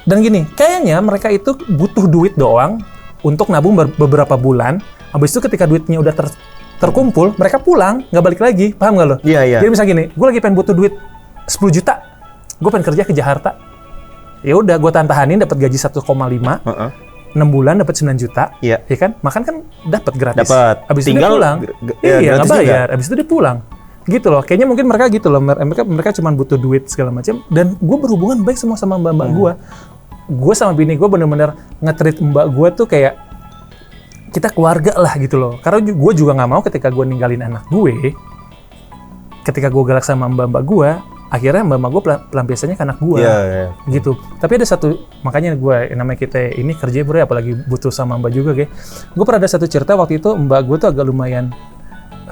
Dan 0.06 0.22
gini, 0.22 0.46
kayaknya 0.54 1.02
mereka 1.02 1.26
itu 1.28 1.58
butuh 1.66 2.06
duit 2.06 2.38
doang 2.38 2.78
untuk 3.20 3.50
nabung 3.50 3.74
ber- 3.74 3.90
beberapa 3.98 4.38
bulan. 4.38 4.78
Habis 5.10 5.34
itu 5.34 5.40
ketika 5.42 5.66
duitnya 5.66 5.98
udah 5.98 6.14
ter- 6.14 6.30
terkumpul, 6.78 7.34
mereka 7.34 7.58
pulang, 7.58 8.06
nggak 8.08 8.22
balik 8.22 8.40
lagi. 8.40 8.70
Paham 8.70 8.94
nggak 8.94 9.08
lo? 9.08 9.16
Iya, 9.26 9.42
iya. 9.42 9.58
Jadi 9.58 9.70
misalnya 9.74 9.90
gini, 9.90 10.04
gue 10.14 10.26
lagi 10.28 10.38
pengen 10.38 10.54
butuh 10.54 10.74
duit 10.76 10.94
10 11.46 11.72
juta, 11.72 11.94
gue 12.56 12.70
pengen 12.70 12.86
kerja 12.86 13.02
ke 13.02 13.10
Jakarta. 13.10 13.50
Ya 14.46 14.54
udah, 14.54 14.78
gue 14.78 14.90
tahan-tahanin 14.92 15.42
dapat 15.42 15.58
gaji 15.58 15.74
1,5, 15.74 16.62
Heeh. 16.62 16.90
6 17.34 17.42
bulan 17.50 17.74
dapat 17.82 17.94
9 17.98 18.14
juta. 18.14 18.54
Iya. 18.62 18.78
Ya 18.86 18.96
kan? 18.96 19.10
Makan 19.18 19.42
kan 19.42 19.56
dapat 19.90 20.14
gratis. 20.14 20.46
Dapat. 20.46 20.76
Habis 20.86 21.02
itu 21.04 21.18
dia 21.18 21.26
pulang. 21.28 21.56
ya, 21.98 22.16
iya, 22.22 22.30
nggak 22.38 22.46
juga. 22.46 22.54
bayar. 22.54 22.86
Habis 22.94 23.06
itu 23.10 23.14
dia 23.18 23.26
pulang. 23.26 23.58
Gitu 24.06 24.26
loh. 24.26 24.38
Kayaknya 24.40 24.66
mungkin 24.66 24.86
mereka 24.86 25.10
gitu 25.10 25.26
loh. 25.26 25.42
Mereka 25.42 25.82
mereka 25.82 26.10
cuma 26.14 26.30
butuh 26.30 26.54
duit 26.54 26.86
segala 26.86 27.10
macam 27.10 27.42
dan 27.48 27.74
gue 27.74 27.96
berhubungan 27.98 28.40
baik 28.40 28.54
semua 28.54 28.74
sama 28.74 28.96
mbak-mbak 28.96 29.28
Hmm. 29.28 29.36
gue. 29.36 29.52
Gue 30.28 30.54
sama 30.54 30.72
bini 30.72 30.94
gue 30.94 31.06
bener-bener 31.06 31.52
nge-treat 31.78 32.18
mbak 32.18 32.46
gue 32.48 32.68
tuh 32.72 32.86
kayak 32.86 33.14
kita 34.30 34.50
keluarga 34.50 34.94
lah 34.94 35.14
gitu 35.16 35.36
loh. 35.36 35.58
Karena 35.58 35.82
gue 35.82 36.12
juga 36.12 36.32
nggak 36.32 36.48
mau 36.48 36.60
ketika 36.60 36.86
gue 36.88 37.04
ninggalin 37.04 37.42
anak 37.42 37.66
gue, 37.66 38.14
ketika 39.42 39.66
gue 39.66 39.82
galak 39.82 40.02
sama 40.02 40.26
mbak-mbak 40.26 40.62
gue, 40.62 40.90
akhirnya 41.26 41.62
mbak-mbak 41.64 41.90
gue 41.90 42.02
pelam- 42.02 42.24
pelampiasannya 42.28 42.74
ke 42.74 42.84
anak 42.84 42.98
gue 43.00 43.18
Iya, 43.18 43.36
iya. 43.42 43.66
gitu. 43.88 44.14
Tapi 44.36 44.52
ada 44.54 44.66
satu 44.66 44.86
makanya 45.22 45.54
gue 45.54 45.76
namanya 45.94 46.18
kita 46.20 46.52
ini 46.52 46.74
kerja 46.74 47.02
bro, 47.02 47.18
apalagi 47.18 47.54
butuh 47.64 47.90
sama 47.90 48.18
mbak 48.18 48.30
juga 48.30 48.50
kayak. 48.52 48.70
Gue 49.14 49.24
pernah 49.24 49.40
ada 49.40 49.48
satu 49.48 49.66
cerita 49.66 49.94
waktu 49.94 50.18
itu 50.18 50.30
mbak 50.30 50.60
gue 50.62 50.76
tuh 50.76 50.88
agak 50.90 51.04
lumayan 51.04 51.50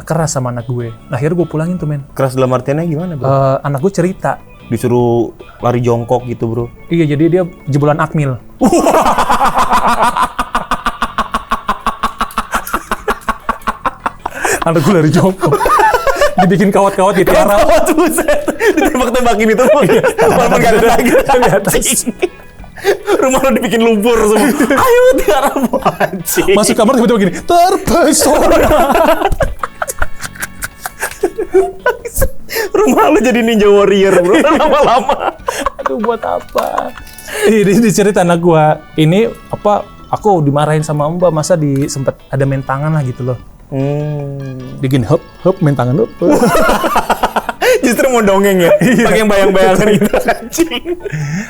keras 0.03 0.35
sama 0.35 0.51
anak 0.51 0.67
gue. 0.67 0.91
Nah, 1.07 1.15
akhirnya 1.15 1.39
gue 1.39 1.47
pulangin 1.47 1.79
tuh 1.79 1.87
men. 1.87 2.03
Keras 2.19 2.35
dalam 2.35 2.51
artiannya 2.51 2.91
gimana, 2.91 3.15
Bro? 3.15 3.31
Eh, 3.31 3.57
anak 3.63 3.79
gue 3.79 3.95
cerita, 3.95 4.43
Disuruh 4.65 5.37
lari 5.61 5.85
jongkok 5.85 6.25
gitu, 6.25 6.49
Bro. 6.49 6.73
iya 6.89 7.05
jadi 7.05 7.29
dia 7.29 7.45
jebolan 7.69 8.01
akmil. 8.01 8.41
anak 14.67 14.81
gue 14.81 14.93
lari 14.97 15.13
jongkok. 15.13 15.53
Dibikin 16.35 16.75
kawat-kawat. 16.75 17.15
Oh, 17.15 17.23
tuh 17.87 17.95
buset. 17.95 18.43
Ditembak-tembakin 18.75 19.55
itu. 19.55 19.63
Walaupun 19.63 20.59
gak 20.59 20.75
ada 20.81 20.89
lagi. 20.99 21.15
Rumah 23.15 23.39
lo 23.41 23.51
dibikin 23.57 23.81
lumpur 23.81 24.19
semua. 24.29 24.45
Ayo 24.85 25.03
tiara 25.17 25.49
anjing. 26.05 26.53
Masuk 26.53 26.77
kamar 26.77 27.01
tiba-tiba 27.01 27.19
gini, 27.25 27.33
terpesona. 27.41 28.61
Rumah 32.78 33.04
lo 33.11 33.18
jadi 33.23 33.40
ninja 33.40 33.66
warrior, 33.70 34.20
Bro. 34.20 34.34
Lama-lama. 34.44 35.34
Aduh 35.82 35.99
buat 36.02 36.23
apa? 36.23 36.92
Ini 37.49 37.80
dicerita 37.80 38.23
anak 38.23 38.38
gua. 38.42 38.82
Ini 38.94 39.30
apa? 39.50 39.87
Aku 40.14 40.38
dimarahin 40.44 40.87
sama 40.87 41.11
mbak 41.11 41.34
masa 41.34 41.58
di 41.58 41.90
sempet 41.90 42.14
ada 42.30 42.46
main 42.46 42.62
tangan 42.62 42.94
lah 42.94 43.02
gitu 43.02 43.34
loh. 43.34 43.38
Hmm. 43.75 44.78
Bikin 44.78 45.02
hop 45.02 45.18
hop 45.42 45.58
main 45.58 45.75
tangan 45.75 45.99
hop. 46.04 46.11
Justru 47.84 48.06
mau 48.08 48.23
dongeng 48.23 48.62
ya. 48.62 48.70
Pakai 48.78 49.20
yang 49.26 49.30
bayang-bayangan 49.30 49.87
gitu. 49.99 50.11
Anjing. 50.30 50.84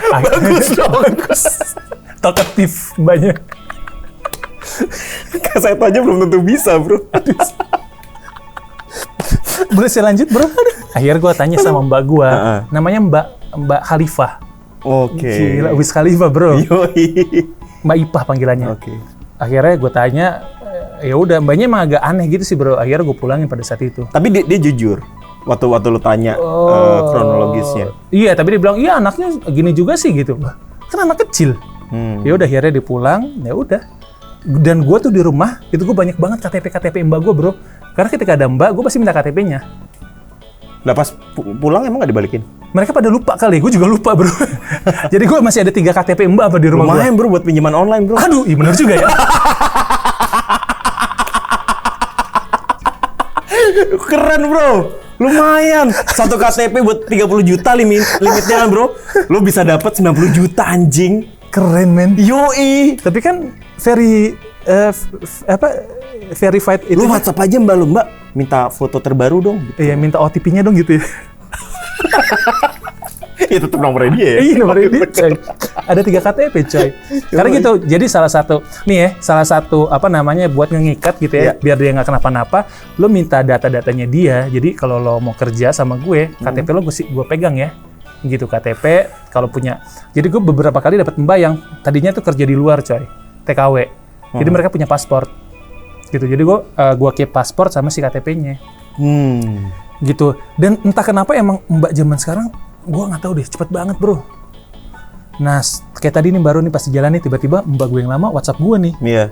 Bagus 0.09 0.67
dong. 0.73 0.93
Bagus. 1.05 1.43
Talkatif 2.25 2.73
banyak. 2.97 3.37
Kaset 5.45 5.77
aja 5.77 5.99
belum 6.01 6.25
tentu 6.27 6.41
bisa, 6.41 6.81
Bro. 6.81 7.05
Boleh 9.75 9.91
saya 9.91 10.09
lanjut 10.09 10.31
bro? 10.31 10.47
Akhirnya 10.95 11.19
gua 11.19 11.35
tanya 11.35 11.59
sama 11.59 11.83
mbak 11.83 12.03
gua. 12.07 12.29
Heeh. 12.31 12.59
Namanya 12.71 13.01
mbak 13.03 13.27
Mbak 13.55 13.81
Khalifah. 13.87 14.33
Oke. 14.83 15.31
Gila, 15.31 15.71
Wiz 15.75 15.91
Khalifah 15.91 16.29
bro. 16.29 16.59
Yoi. 16.59 17.07
Mbak 17.87 17.97
Ipah 18.09 18.23
panggilannya. 18.27 18.67
Oke. 18.75 18.91
Akhirnya 19.39 19.75
gue 19.77 19.91
tanya, 19.93 20.27
eh, 21.01 21.11
ya 21.11 21.15
udah 21.15 21.39
mbaknya 21.39 21.65
emang 21.67 21.83
agak 21.87 22.03
aneh 22.03 22.27
gitu 22.29 22.43
sih 22.43 22.57
bro. 22.59 22.75
Akhirnya 22.75 23.07
gue 23.07 23.17
pulangin 23.17 23.47
pada 23.47 23.63
saat 23.63 23.83
itu. 23.83 24.07
Tapi 24.11 24.27
dia, 24.31 24.43
dia 24.43 24.59
jujur. 24.59 25.03
Waktu 25.45 25.69
waktu 25.69 25.89
lu 25.93 26.01
tanya 26.01 26.35
Oh. 26.41 26.73
eh, 26.73 27.01
kronologisnya. 27.13 27.87
Iya, 28.09 28.33
tapi 28.35 28.57
dia 28.57 28.61
bilang, 28.61 28.77
iya 28.81 28.97
anaknya 28.97 29.39
gini 29.47 29.71
juga 29.71 29.95
sih 29.95 30.11
gitu. 30.11 30.35
Kan 30.89 30.99
anak 31.05 31.29
kecil. 31.29 31.55
Hmm. 31.93 32.25
Ya 32.25 32.35
udah 32.35 32.47
akhirnya 32.49 32.81
dia 32.81 32.85
pulang, 32.85 33.39
ya 33.45 33.55
udah. 33.55 33.83
dan 34.45 34.85
gue 34.85 34.99
tuh 35.01 35.09
di 35.09 35.25
rumah 35.25 35.65
itu 35.73 35.81
gue 35.81 35.97
banyak 35.97 36.21
banget 36.21 36.45
KTP 36.45 36.69
KTP 36.69 36.97
mbak 37.09 37.25
gue 37.25 37.33
bro 37.33 37.57
karena 37.95 38.09
ketika 38.09 38.33
ada 38.35 38.47
mbak 38.47 38.71
gue 38.71 38.83
pasti 38.83 38.99
minta 38.99 39.13
KTP-nya 39.13 39.61
Lah 40.85 40.93
pas 40.93 41.09
pu- 41.33 41.57
pulang 41.57 41.81
emang 41.83 41.97
nggak 41.97 42.11
dibalikin? 42.11 42.43
mereka 42.71 42.91
pada 42.91 43.07
lupa 43.07 43.35
kali 43.35 43.57
gue 43.57 43.71
juga 43.71 43.87
lupa 43.87 44.13
bro 44.13 44.29
jadi 45.13 45.25
gue 45.25 45.39
masih 45.41 45.63
ada 45.63 45.71
tiga 45.71 45.91
KTP 45.93 46.27
mbak 46.27 46.45
apa 46.45 46.59
di 46.59 46.69
rumah 46.69 46.85
gue 46.85 46.95
Lumayan 46.99 47.15
bro 47.15 47.27
buat 47.29 47.43
pinjaman 47.43 47.73
online 47.73 48.05
bro. 48.05 48.17
aduh 48.17 48.43
iya 48.43 48.55
bener 48.55 48.75
juga 48.75 48.95
ya 48.97 49.09
Keren 54.05 54.43
bro. 54.45 54.71
Lumayan. 55.17 55.95
Satu 56.09 56.35
KTP 56.35 56.75
buat 56.81 57.07
30 57.07 57.23
juta 57.45 57.71
limit 57.73 58.03
limitnya 58.19 58.57
kan 58.57 58.69
bro. 58.69 58.93
Lu 59.29 59.39
bisa 59.41 59.63
dapat 59.63 59.95
90 59.95 60.11
juta 60.33 60.63
anjing. 60.65 61.31
keren 61.49 61.87
men 61.89 62.11
Yoi. 62.19 62.99
tapi 62.99 63.23
kan 63.23 63.47
very 63.79 64.35
f- 64.67 65.45
apa 65.45 65.69
verified 66.33 66.89
itu 66.89 66.97
Lu 66.97 67.07
WhatsApp 67.07 67.39
aja 67.39 67.57
mbak 67.57 67.77
lu 67.77 67.87
mbak. 67.89 68.07
Minta 68.35 68.67
foto 68.69 68.99
terbaru 68.99 69.39
dong. 69.41 69.59
Iya 69.77 69.95
minta 69.95 70.19
OTP-nya 70.19 70.61
dong 70.61 70.75
gitu 70.75 70.99
ya. 70.99 71.05
ya 73.53 73.59
tetap 73.61 73.79
nomornya 73.79 74.11
dia 74.15 74.27
ya. 74.27 74.39
Iya 74.41 74.55
nomor 74.59 74.77
ini 74.79 74.99
coy. 75.15 75.33
Ada 75.85 76.01
tiga 76.01 76.21
KTP 76.23 76.55
coy. 76.67 76.89
Karena 77.29 77.49
gitu, 77.53 77.71
jadi 77.85 78.05
salah 78.09 78.27
satu 78.27 78.65
nih 78.87 78.97
ya, 78.97 79.09
salah 79.21 79.47
satu 79.47 79.87
apa 79.87 80.09
namanya 80.09 80.49
buat 80.49 80.71
ngikat 80.71 81.21
gitu 81.21 81.35
ya, 81.35 81.43
Iya. 81.45 81.53
biar 81.61 81.77
dia 81.77 81.91
nggak 81.93 82.09
kenapa-napa, 82.09 82.59
lo 82.97 83.07
minta 83.07 83.43
data-datanya 83.43 84.07
dia. 84.09 84.37
Jadi 84.49 84.73
kalau 84.75 84.99
lo 84.99 85.21
mau 85.21 85.35
kerja 85.35 85.71
sama 85.71 85.95
gue, 85.95 86.33
KTP 86.35 86.67
lo 86.73 86.81
gue 86.83 86.95
gue 86.95 87.25
pegang 87.27 87.55
ya. 87.55 87.71
Gitu 88.25 88.49
KTP 88.49 89.13
kalau 89.29 89.47
punya. 89.47 89.85
Jadi 90.11 90.27
gue 90.27 90.41
beberapa 90.41 90.81
kali 90.81 90.97
dapat 90.97 91.15
mbak 91.21 91.39
yang 91.39 91.55
tadinya 91.85 92.11
tuh 92.11 92.25
kerja 92.25 92.43
di 92.43 92.57
luar 92.57 92.81
coy, 92.81 93.05
TKW. 93.45 93.77
Jadi 94.35 94.51
mereka 94.51 94.69
punya 94.69 94.85
paspor. 94.85 95.27
Gitu. 96.09 96.25
Jadi 96.25 96.43
gue 96.43 96.59
eh, 96.75 96.95
gue 96.95 97.11
keep 97.13 97.31
paspor 97.31 97.69
sama 97.69 97.89
si 97.89 97.99
KTP-nya 97.99 98.59
Hmm. 98.95 99.71
gitu. 99.99 100.39
Dan 100.55 100.79
entah 100.81 101.03
kenapa 101.03 101.35
emang 101.35 101.59
mbak 101.67 101.91
zaman 101.91 102.15
sekarang 102.15 102.47
gua 102.85 103.11
nggak 103.11 103.23
tahu 103.23 103.33
deh 103.35 103.47
cepet 103.47 103.69
banget 103.69 103.97
bro. 103.99 104.23
Nah 105.41 105.59
kayak 105.99 106.15
tadi 106.15 106.31
nih 106.31 106.39
baru 106.39 106.63
nih 106.63 106.71
pas 106.71 106.85
di 106.85 106.95
jalan 106.95 107.11
nih 107.11 107.23
tiba-tiba 107.23 107.67
mbak 107.67 107.89
gue 107.91 108.01
yang 108.05 108.13
lama 108.13 108.31
WhatsApp 108.31 108.61
gue 108.61 108.77
nih. 108.79 108.95
Iya. 109.03 109.27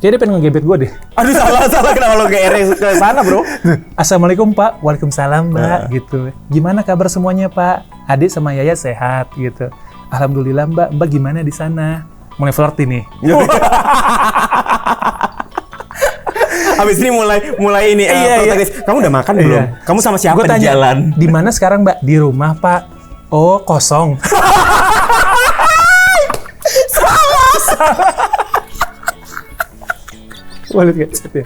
kayak 0.00 0.12
dia 0.16 0.20
pengen 0.24 0.34
ngegebet 0.40 0.64
gue 0.64 0.76
deh. 0.82 0.90
Aduh 1.14 1.30
salah 1.30 1.68
salah. 1.70 1.92
Kenapa 1.94 2.14
lo 2.18 2.26
ke 2.26 2.38
ke 2.74 2.88
sana 2.98 3.20
bro? 3.22 3.46
Assalamualaikum 3.94 4.50
Pak. 4.50 4.82
Waalaikumsalam 4.82 5.54
Mbak 5.54 5.80
gitu. 5.92 6.18
Gimana 6.50 6.82
kabar 6.82 7.06
semuanya 7.06 7.46
Pak? 7.46 7.86
Adik 8.10 8.26
sama 8.26 8.50
Yaya 8.50 8.74
sehat 8.74 9.30
gitu. 9.36 9.70
Alhamdulillah 10.10 10.66
Mbak. 10.66 10.88
Mbak 10.98 11.06
gimana 11.06 11.38
di 11.46 11.54
sana 11.54 12.02
mulai 12.36 12.52
flirty 12.52 12.84
nih 12.86 13.02
Habis 16.72 16.98
ini 16.98 17.10
mulai 17.14 17.38
mulai 17.56 17.94
ini 17.94 18.04
eh, 18.04 18.16
Iya, 18.16 18.34
iya. 18.42 18.54
Kamu 18.82 18.98
udah 18.98 19.12
makan 19.12 19.34
Iya. 19.38 19.44
belum? 19.44 19.64
Kamu 19.86 19.98
sama 20.02 20.18
siapa 20.18 20.42
Gua 20.42 20.46
di 20.48 20.50
tanya, 20.50 20.66
jalan? 20.74 20.96
di 21.14 21.26
mana 21.30 21.48
sekarang 21.54 21.86
Mbak 21.86 21.98
di 22.02 22.16
rumah 22.18 22.58
Pak 22.58 22.80
oh 23.30 23.62
kosong 23.62 24.18
Walit 30.72 30.96
kecet 30.96 31.32
ya. 31.36 31.44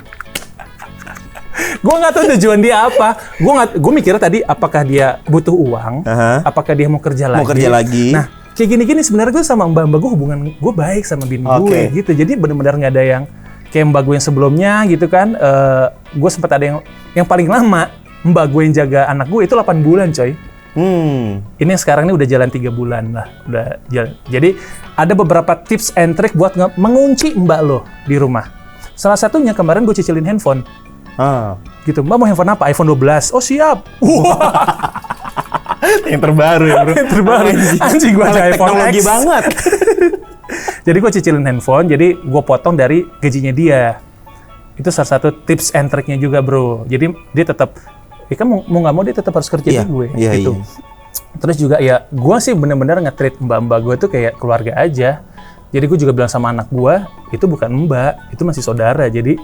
Gue 1.83 1.95
nggak 1.99 2.13
tahu 2.15 2.25
tujuan 2.37 2.59
dia 2.63 2.87
apa. 2.87 3.19
Gue 3.43 3.53
nggak, 3.53 3.69
gue 3.75 3.93
mikirnya 3.93 4.21
tadi 4.23 4.39
apakah 4.39 4.83
dia 4.87 5.19
butuh 5.27 5.51
uang, 5.51 6.07
Aha. 6.07 6.47
apakah 6.47 6.73
dia 6.77 6.87
mau 6.87 7.03
kerja 7.03 7.27
lagi. 7.27 7.43
Mau 7.43 7.49
kerja 7.49 7.69
lagi. 7.69 8.07
Nah, 8.15 8.27
kayak 8.57 8.69
gini-gini 8.73 9.05
sebenarnya 9.05 9.37
gue 9.37 9.45
sama 9.45 9.69
mbak-mbak 9.69 10.01
gue 10.01 10.11
hubungan 10.17 10.39
gue 10.57 10.73
baik 10.73 11.05
sama 11.05 11.29
bini 11.29 11.45
gue 11.45 11.61
Oke. 11.61 11.81
gitu. 11.93 12.11
Jadi 12.17 12.33
benar-benar 12.41 12.81
nggak 12.81 12.93
ada 12.97 13.05
yang 13.05 13.23
kayak 13.69 13.93
mbak 13.93 14.03
gue 14.09 14.15
yang 14.17 14.25
sebelumnya 14.25 14.73
gitu 14.89 15.07
kan. 15.07 15.37
eh 15.37 15.87
gue 16.17 16.31
sempat 16.33 16.57
ada 16.57 16.65
yang 16.65 16.77
yang 17.13 17.27
paling 17.29 17.47
lama 17.47 17.93
mbak 18.25 18.47
gue 18.49 18.61
yang 18.65 18.75
jaga 18.75 19.13
anak 19.13 19.29
gue 19.29 19.45
itu 19.45 19.53
8 19.53 19.85
bulan 19.85 20.09
coy. 20.11 20.33
Hmm. 20.77 21.41
Ini 21.57 21.69
yang 21.73 21.81
sekarang 21.81 22.05
ini 22.05 22.13
udah 22.13 22.29
jalan 22.29 22.53
tiga 22.53 22.69
bulan 22.69 23.09
lah, 23.17 23.29
udah 23.49 23.81
jalan. 23.89 24.13
Jadi 24.29 24.61
ada 24.93 25.13
beberapa 25.17 25.57
tips 25.57 25.97
and 25.97 26.17
trick 26.17 26.37
buat 26.37 26.53
mengunci 26.77 27.33
mbak 27.33 27.61
lo 27.65 27.85
di 28.05 28.17
rumah. 28.21 28.45
Salah 28.97 29.17
satunya 29.21 29.53
kemarin 29.53 29.85
gue 29.85 29.93
cicilin 29.93 30.25
handphone, 30.25 30.65
Ah. 31.17 31.57
gitu. 31.83 32.01
Mbak 32.01 32.17
mau 32.17 32.27
handphone 32.27 32.51
apa? 32.51 32.69
iPhone 32.69 32.89
12. 32.89 33.33
Oh 33.33 33.41
siap. 33.41 33.89
Wah, 33.99 34.53
Yang 36.11 36.21
terbaru 36.23 36.65
ya 36.67 36.77
bro. 36.83 36.95
terbaru. 36.95 37.49
Anjing 37.79 38.13
gue 38.13 38.25
aja 38.25 38.41
iPhone 38.47 38.69
teknologi 38.75 39.01
X. 39.01 39.05
banget. 39.05 39.45
Jadi 40.87 40.97
gue 41.03 41.11
cicilin 41.11 41.43
handphone, 41.43 41.91
jadi 41.91 42.15
gue 42.15 42.43
potong 42.47 42.79
dari 42.79 43.03
gajinya 43.19 43.51
dia. 43.51 43.99
Itu 44.79 44.95
salah 44.95 45.19
satu 45.19 45.35
tips 45.35 45.75
and 45.75 45.91
tricknya 45.91 46.15
juga 46.15 46.39
bro. 46.39 46.87
Jadi 46.87 47.11
dia 47.35 47.43
tetap, 47.45 47.75
ya 48.31 48.35
kan 48.39 48.47
mau 48.47 48.63
nggak 48.63 48.95
mau 48.95 49.03
dia 49.03 49.11
tetap 49.11 49.35
harus 49.35 49.51
kerja 49.51 49.67
Iya, 49.67 49.83
di 49.83 49.91
gue, 49.91 50.07
iya, 50.15 50.31
gitu. 50.39 50.55
iya. 50.55 50.63
Terus 51.37 51.57
juga 51.59 51.77
ya, 51.83 52.07
gue 52.07 52.37
sih 52.39 52.55
bener-bener 52.55 53.03
nge-treat 53.03 53.43
mbak-mbak 53.43 53.79
gue 53.83 53.95
tuh 53.99 54.09
kayak 54.09 54.39
keluarga 54.39 54.79
aja. 54.79 55.27
Jadi 55.75 55.85
gue 55.85 55.99
juga 55.99 56.13
bilang 56.15 56.31
sama 56.31 56.55
anak 56.55 56.71
gue, 56.71 56.95
itu 57.35 57.45
bukan 57.45 57.91
mbak, 57.91 58.31
itu 58.31 58.47
masih 58.47 58.63
saudara. 58.63 59.11
Jadi 59.11 59.35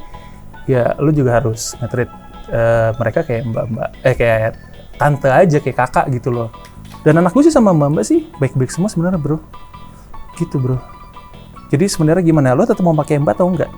ya 0.67 0.95
lu 1.03 1.11
juga 1.11 1.43
harus 1.43 1.75
nge-treat 1.79 2.11
eh, 2.53 2.91
mereka 2.99 3.21
kayak 3.27 3.43
mbak-mbak, 3.49 3.89
eh 4.05 4.15
kayak 4.15 4.53
tante 5.01 5.29
aja, 5.29 5.59
kayak 5.59 5.77
kakak 5.79 6.07
gitu 6.13 6.31
loh. 6.31 6.49
Dan 7.03 7.19
anak 7.19 7.35
gue 7.35 7.43
sih 7.43 7.55
sama 7.55 7.75
mbak-mbak 7.75 8.05
sih 8.07 8.31
baik-baik 8.39 8.71
semua 8.71 8.87
sebenarnya 8.93 9.19
bro. 9.19 9.39
Gitu 10.39 10.57
bro. 10.61 10.79
Jadi 11.73 11.89
sebenarnya 11.89 12.23
gimana? 12.23 12.55
Lo 12.55 12.69
tetap 12.69 12.85
mau 12.85 12.95
pakai 12.95 13.19
mbak 13.19 13.35
atau 13.41 13.49
enggak? 13.51 13.71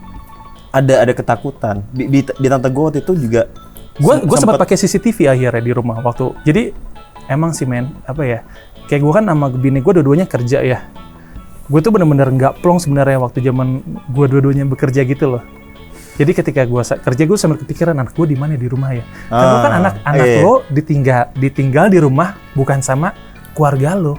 Ada 0.75 1.07
ada 1.07 1.13
ketakutan. 1.15 1.87
Di, 1.95 2.11
di, 2.11 2.21
di 2.27 2.47
tante 2.51 2.69
gue 2.69 2.83
waktu 2.83 3.01
itu 3.01 3.15
juga. 3.17 3.49
Gue 3.97 4.19
gue 4.27 4.37
sempat 4.37 4.59
pakai 4.59 4.75
CCTV 4.75 5.31
akhirnya 5.31 5.63
di 5.63 5.73
rumah 5.73 6.03
waktu. 6.03 6.35
Jadi 6.43 6.63
emang 7.31 7.55
sih 7.55 7.65
men, 7.65 7.95
apa 8.05 8.27
ya? 8.27 8.43
Kayak 8.91 9.01
gue 9.07 9.13
kan 9.15 9.25
sama 9.25 9.47
bini 9.55 9.79
gue 9.81 9.93
dua-duanya 9.95 10.27
kerja 10.27 10.61
ya. 10.61 10.83
Gue 11.71 11.81
tuh 11.81 11.95
bener-bener 11.95 12.29
nggak 12.29 12.61
plong 12.61 12.83
sebenarnya 12.83 13.17
waktu 13.23 13.41
zaman 13.41 13.81
gue 14.13 14.27
dua-duanya 14.29 14.67
bekerja 14.69 15.07
gitu 15.07 15.39
loh. 15.39 15.43
Jadi 16.15 16.31
ketika 16.31 16.63
gue 16.63 16.79
kerja 16.79 17.23
gue 17.27 17.39
sambil 17.39 17.59
kepikiran 17.59 17.95
anak 17.95 18.15
gue 18.15 18.27
di 18.31 18.39
mana 18.39 18.55
di 18.55 18.71
rumah 18.71 18.95
ya. 18.95 19.03
Kan 19.27 19.45
lo 19.45 19.57
kan 19.59 19.73
Ah, 19.73 19.79
anak 19.83 19.95
anak 20.07 20.27
iya. 20.27 20.41
lo 20.43 20.55
ditinggal 20.71 21.23
ditinggal 21.35 21.87
di 21.91 21.99
rumah 21.99 22.39
bukan 22.55 22.79
sama 22.79 23.11
keluarga 23.51 23.99
lo 23.99 24.15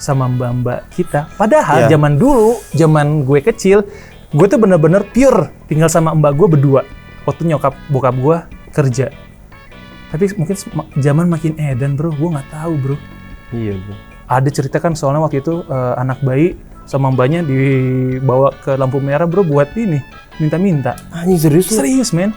sama 0.00 0.26
mbak-mbak 0.26 0.90
kita. 0.90 1.30
Padahal 1.36 1.86
Iya. 1.86 1.94
zaman 1.94 2.18
dulu, 2.18 2.58
zaman 2.72 3.22
gue 3.22 3.38
kecil, 3.38 3.86
gue 4.32 4.46
tuh 4.48 4.58
bener-bener 4.58 5.06
pure 5.06 5.52
tinggal 5.70 5.86
sama 5.86 6.10
mbak 6.10 6.34
gue 6.34 6.48
berdua. 6.58 6.82
Waktu 7.22 7.46
nyokap 7.46 7.76
bokap 7.86 8.16
gue 8.16 8.36
kerja. 8.72 9.14
Tapi 10.10 10.26
mungkin 10.34 10.56
zaman 10.98 11.30
makin 11.30 11.54
edan 11.54 11.94
bro, 11.94 12.10
gue 12.10 12.28
nggak 12.34 12.50
tahu 12.50 12.72
bro. 12.80 12.96
Iya 13.54 13.78
bro. 13.78 13.94
Ada 14.26 14.48
cerita 14.50 14.82
kan 14.82 14.98
soalnya 14.98 15.22
waktu 15.22 15.38
itu 15.38 15.62
eh, 15.62 15.94
anak 15.94 16.18
bayi 16.24 16.58
sama 16.90 17.14
mbaknya 17.14 17.46
dibawa 17.46 18.50
ke 18.58 18.74
lampu 18.74 18.98
merah 18.98 19.30
bro 19.30 19.46
buat 19.46 19.70
ini 19.78 20.02
minta-minta. 20.42 20.98
Anjing 21.14 21.38
serius 21.38 21.70
lu? 21.70 21.78
Serius 21.78 22.10
men, 22.10 22.34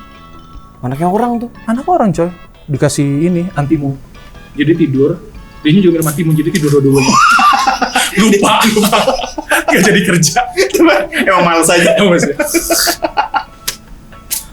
Anaknya 0.86 1.10
orang 1.10 1.42
tuh. 1.42 1.50
anak 1.66 1.90
orang 1.90 2.14
coy 2.14 2.30
dikasih 2.70 3.34
ini 3.34 3.50
antimu. 3.58 3.98
Jadi 4.54 4.78
tidur, 4.78 5.18
dia 5.66 5.74
juga 5.82 5.98
minum 5.98 6.06
antimu 6.06 6.32
jadi 6.38 6.54
tidur 6.54 6.78
dua-duanya. 6.78 7.10
lupa, 8.22 8.62
lupa, 8.78 9.00
nggak 9.74 9.82
jadi 9.90 10.02
kerja. 10.06 10.38
Emang 11.26 11.42
males 11.50 11.70
aja. 11.74 11.98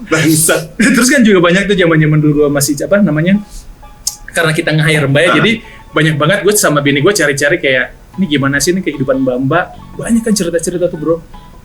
Bangsat. 0.09 0.61
Terus 0.81 1.09
kan 1.13 1.21
juga 1.21 1.45
banyak 1.45 1.69
tuh 1.69 1.77
zaman-zaman 1.77 2.19
dulu 2.25 2.49
masih 2.49 2.73
apa 2.81 3.05
namanya? 3.05 3.37
Karena 4.33 4.57
kita 4.57 4.73
nge-hire 4.73 5.07
mbak 5.13 5.23
ya, 5.29 5.31
jadi 5.45 5.53
banyak 5.93 6.17
banget 6.17 6.39
gue 6.47 6.55
sama 6.57 6.81
bini 6.81 7.05
gue 7.05 7.13
cari-cari 7.13 7.61
kayak 7.61 8.00
ini 8.21 8.29
gimana 8.29 8.61
sih 8.61 8.77
ini 8.77 8.85
kehidupan 8.85 9.17
mbak-mbak. 9.25 9.97
Banyak 9.97 10.21
kan 10.21 10.37
cerita-cerita 10.37 10.93
tuh 10.93 11.01
bro. 11.01 11.17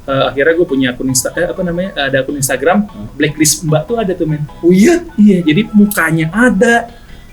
Eh, 0.06 0.24
akhirnya 0.32 0.54
gue 0.56 0.68
punya 0.70 0.88
akun 0.96 1.12
Insta, 1.12 1.34
eh, 1.36 1.50
apa 1.52 1.60
namanya? 1.66 2.08
Ada 2.08 2.24
akun 2.24 2.40
Instagram, 2.40 2.88
blacklist 3.18 3.68
mbak 3.68 3.84
tuh 3.84 4.00
ada 4.00 4.16
tuh 4.16 4.30
men. 4.30 4.48
Oh 4.64 4.72
iya? 4.72 5.04
Iya, 5.20 5.42
jadi 5.42 5.66
mukanya 5.74 6.30
ada, 6.30 6.88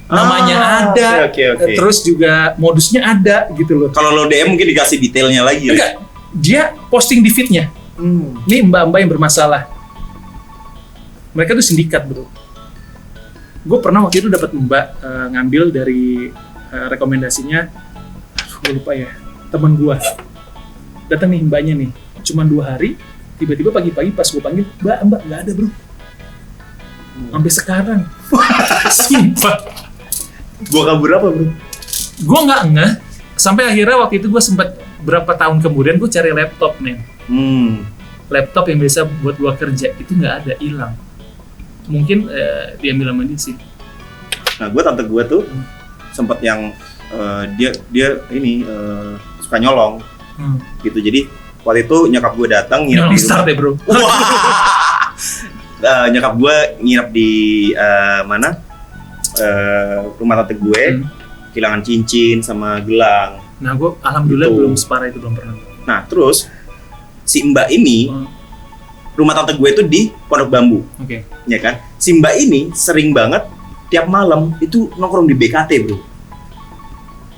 namanya 0.09 0.57
Ah, 0.57 0.73
ada, 0.91 1.09
oke, 1.29 1.37
oke, 1.37 1.43
oke. 1.53 1.65
eh, 1.69 1.77
terus 1.77 2.01
juga 2.01 2.57
modusnya 2.57 3.05
ada 3.05 3.47
gitu 3.55 3.77
loh. 3.77 3.89
Kalau 3.93 4.11
lo 4.11 4.25
DM 4.25 4.57
mungkin 4.57 4.67
dikasih 4.73 4.99
detailnya 4.99 5.45
lagi 5.45 5.69
ya. 5.69 5.73
Enggak, 5.77 5.93
dia 6.33 6.63
posting 6.89 7.21
di 7.21 7.29
feednya. 7.29 7.69
Hmm. 7.93 8.41
Ini 8.49 8.65
mbak-mbak 8.65 8.99
yang 9.05 9.11
bermasalah. 9.15 9.69
Mereka 11.37 11.53
tuh 11.53 11.65
sindikat 11.65 12.09
bro. 12.09 12.25
Gue 13.63 13.79
pernah 13.79 14.03
waktu 14.03 14.25
itu 14.25 14.29
dapat 14.33 14.49
mbak 14.53 14.87
eh, 14.97 15.27
ngambil 15.37 15.63
dari 15.71 16.33
eh, 16.73 16.87
rekomendasinya, 16.89 17.69
gue 18.63 18.73
lupa 18.79 18.95
ya, 18.95 19.11
teman 19.51 19.75
gue. 19.75 19.97
Datang 21.07 21.29
nih 21.29 21.43
mbaknya 21.43 21.75
nih, 21.77 21.91
cuman 22.23 22.47
dua 22.47 22.75
hari, 22.75 22.95
tiba-tiba 23.37 23.69
pagi-pagi 23.69 24.11
pas 24.11 24.25
gue 24.25 24.39
panggil, 24.39 24.65
mbak 24.81 24.99
mbak 25.05 25.21
nggak 25.27 25.41
ada 25.43 25.53
bro. 25.53 25.69
Sampai 27.29 27.51
sekarang. 27.53 28.01
Sumpah. 29.05 29.57
Gua 30.71 30.83
kabur 30.89 31.11
apa 31.13 31.29
bro? 31.29 31.47
Gue 32.23 32.41
nggak 32.47 32.63
ngeh. 32.73 32.93
Sampai 33.35 33.67
akhirnya 33.67 33.99
waktu 33.99 34.23
itu 34.23 34.31
gue 34.31 34.39
sempat 34.39 34.73
berapa 35.03 35.35
tahun 35.35 35.59
kemudian 35.59 35.99
gue 35.99 36.07
cari 36.07 36.31
laptop 36.31 36.79
nih. 36.79 36.97
Hmm. 37.23 37.87
laptop 38.27 38.65
yang 38.67 38.81
biasa 38.81 39.05
buat 39.21 39.37
gua 39.37 39.55
kerja 39.55 39.93
itu 39.95 40.11
nggak 40.11 40.35
ada 40.43 40.53
hilang 40.59 40.97
mungkin 41.85 42.27
eh, 42.27 42.75
diambil 42.81 43.13
sama 43.13 43.23
dia 43.23 43.39
sih 43.39 43.55
Nah, 44.59 44.67
gue 44.67 44.83
tante 44.83 45.05
gue 45.05 45.23
tuh 45.29 45.45
Hmm. 45.45 45.63
sempet 46.11 46.43
yang 46.43 46.73
eh, 47.13 47.43
dia 47.55 47.71
dia 47.89 48.09
ini 48.33 48.65
eh, 48.65 49.13
suka 49.39 49.57
nyolong 49.57 50.01
hmm. 50.37 50.57
gitu. 50.83 50.99
Jadi 50.99 51.21
waktu 51.63 51.87
itu 51.87 52.11
nyokap 52.11 52.33
gue 52.35 52.49
datang 52.51 52.81
nginep 52.85 53.07
Nyolong 53.07 53.15
di 53.15 53.21
start 53.21 53.47
ya 53.47 53.55
bro 53.55 53.73
Wah. 53.87 55.13
Eh, 55.83 56.07
nyokap 56.15 56.35
gue 56.39 56.57
nginep 56.79 57.09
di 57.11 57.31
eh, 57.73 58.21
mana? 58.23 58.55
Eh, 59.35 59.99
rumah 60.17 60.43
tante 60.43 60.55
gue, 60.55 60.83
Hmm. 60.93 61.09
kehilangan 61.51 61.81
cincin 61.83 62.41
sama 62.41 62.81
gelang. 62.81 63.41
nah 63.57 63.73
gua 63.73 63.95
alhamdulillah 64.03 64.51
Gitu. 64.51 64.59
belum 64.59 64.75
separah 64.75 65.07
itu 65.07 65.23
belum 65.23 65.39
pernah 65.39 65.55
Nah, 65.83 66.03
terus 66.05 66.51
si 67.23 67.41
Mbak 67.41 67.69
ini, 67.71 68.11
Hmm. 68.11 68.27
rumah 69.15 69.33
tante 69.33 69.55
gue 69.55 69.69
itu 69.71 69.83
di 69.83 70.01
Pondok 70.27 70.51
Bambu, 70.51 70.83
oke 70.99 71.19
ya 71.47 71.59
kan? 71.59 71.79
Si 71.97 72.11
Mbak 72.13 72.35
ini 72.39 72.61
sering 72.75 73.11
banget 73.11 73.47
tiap 73.87 74.07
malam 74.07 74.53
itu 74.59 74.91
nongkrong 74.95 75.27
di 75.27 75.35
BKT, 75.35 75.71
Bro. 75.85 75.97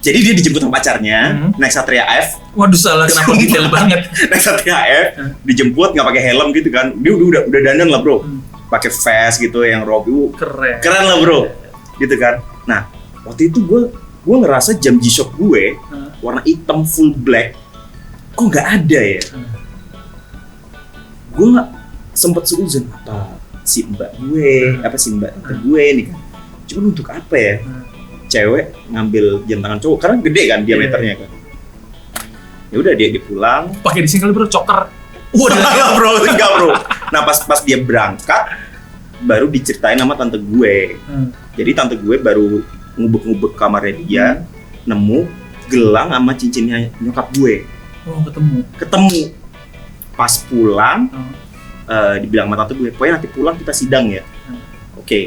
Jadi 0.05 0.19
dia 0.21 0.35
dijemput 0.35 0.61
sama 0.61 0.73
pacarnya, 0.75 1.19
Hmm. 1.33 1.51
naik 1.57 1.73
Satria 1.73 2.05
F, 2.21 2.37
waduh 2.53 2.77
salah 2.77 3.09
kenapa 3.09 3.33
detail 3.41 3.67
banget 3.67 4.05
naik 4.31 4.39
Satria 4.39 4.77
F, 4.85 5.09
Hmm. 5.17 5.33
dijemput 5.41 5.91
nggak 5.91 6.05
pakai 6.05 6.23
helm 6.23 6.53
gitu 6.53 6.69
kan. 6.69 6.93
Dia 6.95 7.11
udah 7.11 7.27
udah, 7.27 7.43
udah 7.49 7.61
dandan 7.63 7.89
lah, 7.89 8.01
Bro. 8.01 8.17
Hmm. 8.21 8.45
Pakai 8.67 8.91
vest 8.91 9.37
gitu 9.39 9.59
yang 9.63 9.83
robe. 9.83 10.09
Uh, 10.09 10.29
keren 10.31 10.77
keren 10.79 11.05
lah, 11.05 11.17
Bro. 11.19 11.41
Gitu 11.97 12.15
kan. 12.15 12.45
Nah, 12.65 12.85
waktu 13.23 13.49
itu 13.49 13.63
gue 13.63 13.81
gue 14.21 14.37
ngerasa 14.39 14.77
jam 14.77 14.97
G-Shock 14.97 15.33
gue 15.35 15.77
Hmm. 15.83 16.09
warna 16.21 16.41
hitam 16.43 16.81
full 16.83 17.13
black 17.15 17.57
kok 18.33 18.45
nggak 18.47 18.67
ada 18.75 19.01
ya 19.11 19.21
Hmm. 19.31 19.47
gue 21.31 21.47
nggak 21.51 21.69
sempet 22.13 22.43
seuzon 22.45 22.89
apa 22.91 23.37
si 23.63 23.85
mbak 23.85 24.17
gue 24.19 24.81
apa 24.81 24.97
si 24.97 25.13
mbak 25.13 25.29
tante 25.35 25.55
gue 25.61 25.83
nih 25.93 26.05
kan 26.09 26.19
cuman 26.65 26.85
untuk 26.89 27.07
apa 27.07 27.37
ya 27.37 27.55
Hmm. 27.61 27.84
Cewek 28.35 28.65
ngambil 28.91 29.25
jam 29.47 29.59
tangan 29.63 29.79
cowok. 29.79 29.99
Karena 30.03 30.17
gede 30.21 30.43
kan 30.51 30.61
diameternya 30.63 31.15
kan. 31.17 31.31
Ya 32.69 32.77
udah 32.83 32.93
dia 32.93 33.09
dia 33.15 33.23
pulang. 33.23 33.71
Pakai 33.81 34.03
di 34.03 34.09
sini 34.11 34.27
kali 34.27 34.35
bro 34.35 34.51
choker 34.51 34.91
waduh. 35.35 35.55
Enggak 35.63 35.89
bro 35.95 36.11
enggak 36.23 36.51
bro. 36.59 36.71
Nah 37.11 37.21
pas 37.23 37.39
pas 37.43 37.61
dia 37.63 37.79
berangkat 37.79 38.43
baru 39.23 39.47
diceritain 39.47 39.97
sama 39.97 40.15
tante 40.15 40.37
gue. 40.37 40.99
Hmm. 41.07 41.31
jadi 41.55 41.71
tante 41.71 41.95
gue 41.95 42.19
baru 42.19 42.61
ngubek-ngubek 42.99 43.55
kamarnya 43.55 43.95
dia 44.03 44.25
nemu 44.85 45.27
gelang 45.71 46.11
sama 46.11 46.35
cincinnya 46.35 46.91
nyokap 46.99 47.31
gue. 47.33 47.63
Oh 48.05 48.21
ketemu. 48.23 48.59
Ketemu. 48.77 49.23
Pas 50.15 50.35
pulang 50.47 51.11
Hmm. 51.11 51.33
eh, 51.87 52.17
dibilang 52.23 52.47
sama 52.51 52.57
tante 52.59 52.73
gue 52.75 52.91
pokoknya 52.91 53.19
nanti 53.19 53.29
pulang 53.31 53.55
kita 53.55 53.73
sidang 53.73 54.11
ya. 54.11 54.23
Hmm. 54.47 54.61
oke 54.99 55.21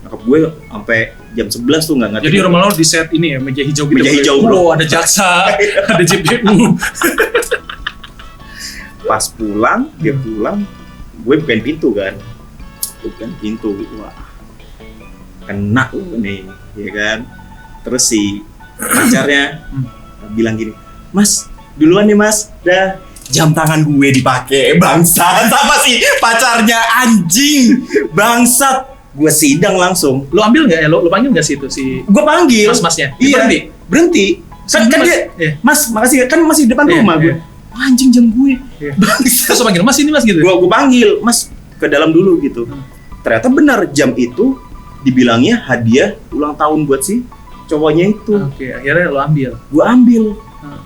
nyokap 0.00 0.20
gue 0.20 0.38
sampai 0.66 0.98
jam 1.32 1.46
11 1.46 1.60
tuh 1.82 1.94
nggak 1.94 2.10
ngerti 2.12 2.26
Jadi 2.26 2.38
rumah 2.40 2.60
lo 2.60 2.72
di 2.72 2.82
set 2.82 3.08
ini 3.10 3.26
ya, 3.32 3.38
meja 3.38 3.62
hijau 3.62 3.84
gitu. 3.84 3.96
Meja 3.96 4.10
hijau, 4.10 4.36
bro. 4.40 4.72
Ada 4.72 4.84
jaksa, 4.84 5.30
ada 5.92 6.02
JPU. 6.02 6.74
pas 9.00 9.26
pulang 9.28 9.90
dia 9.98 10.14
pulang 10.14 10.62
gue 11.18 11.34
bukain 11.36 11.58
pintu 11.60 11.90
kan 11.90 12.14
bukan 13.02 13.30
pintu 13.42 13.74
wah 13.98 14.14
kena 15.42 15.90
lu 15.90 16.14
nih 16.14 16.46
ya 16.78 16.88
kan 16.90 17.18
terus 17.82 18.06
si 18.06 18.44
pacarnya 18.78 19.66
Hmm. 19.66 19.82
bilang 20.30 20.54
gini 20.54 20.70
mas 21.10 21.50
duluan 21.74 22.06
nih 22.06 22.14
mas 22.14 22.54
dah 22.62 23.02
jam 23.26 23.50
tangan 23.50 23.82
gue 23.82 24.08
dipakai 24.14 24.78
bangsat 24.78 25.48
sama 25.48 25.74
si 25.82 25.98
pacarnya 26.22 26.78
anjing 27.02 27.82
bangsat 28.14 28.84
gue 29.12 29.26
sidang 29.28 29.74
langsung 29.74 30.26
Lo 30.28 30.40
ambil 30.40 30.64
nggak 30.64 30.80
ya? 30.80 30.88
Lo, 30.88 31.00
lo 31.00 31.08
panggil 31.08 31.30
nggak 31.30 31.42
sih 31.42 31.54
itu 31.54 31.66
si 31.66 31.84
gue 32.00 32.22
panggil 32.22 32.68
mas-masnya? 32.68 33.14
Dia 33.14 33.24
iya 33.24 33.36
berhenti? 33.36 33.58
berhenti 33.86 34.26
kan, 34.66 34.82
kan 34.86 34.98
Mas- 34.98 35.04
dia 35.04 35.18
iya. 35.36 35.50
mas 35.60 35.80
makasih 35.88 36.16
kan 36.24 36.38
masih 36.40 36.62
di 36.62 36.70
depan 36.70 36.86
Iya, 36.86 36.94
rumah 36.96 37.16
gue 37.16 37.26
iya. 37.28 37.36
"Wah, 37.70 37.82
anjing 37.84 38.10
jam 38.10 38.26
gue 38.28 38.54
Iya. 38.78 38.92
Terus 39.20 39.58
panggil, 39.60 39.82
mas 39.82 39.96
ini 39.96 40.10
mas 40.10 40.22
gitu? 40.22 40.38
gua 40.38 40.54
gua 40.56 40.70
panggil 40.72 41.18
mas 41.20 41.50
ke 41.74 41.86
dalam 41.86 42.08
dulu 42.08 42.38
gitu 42.38 42.64
Hmm. 42.64 42.82
ternyata 43.20 43.48
benar 43.48 43.78
jam 43.88 44.14
itu 44.14 44.54
dibilangnya 45.00 45.58
hadiah 45.60 46.14
ulang 46.30 46.54
tahun 46.54 46.84
buat 46.84 47.00
si 47.00 47.26
cowoknya 47.66 48.04
itu 48.10 48.34
Oke, 48.36 48.66
akhirnya 48.68 49.06
lo 49.06 49.18
ambil. 49.18 49.50
gua 49.66 49.84
ambil 49.88 50.38
Hmm. 50.60 50.80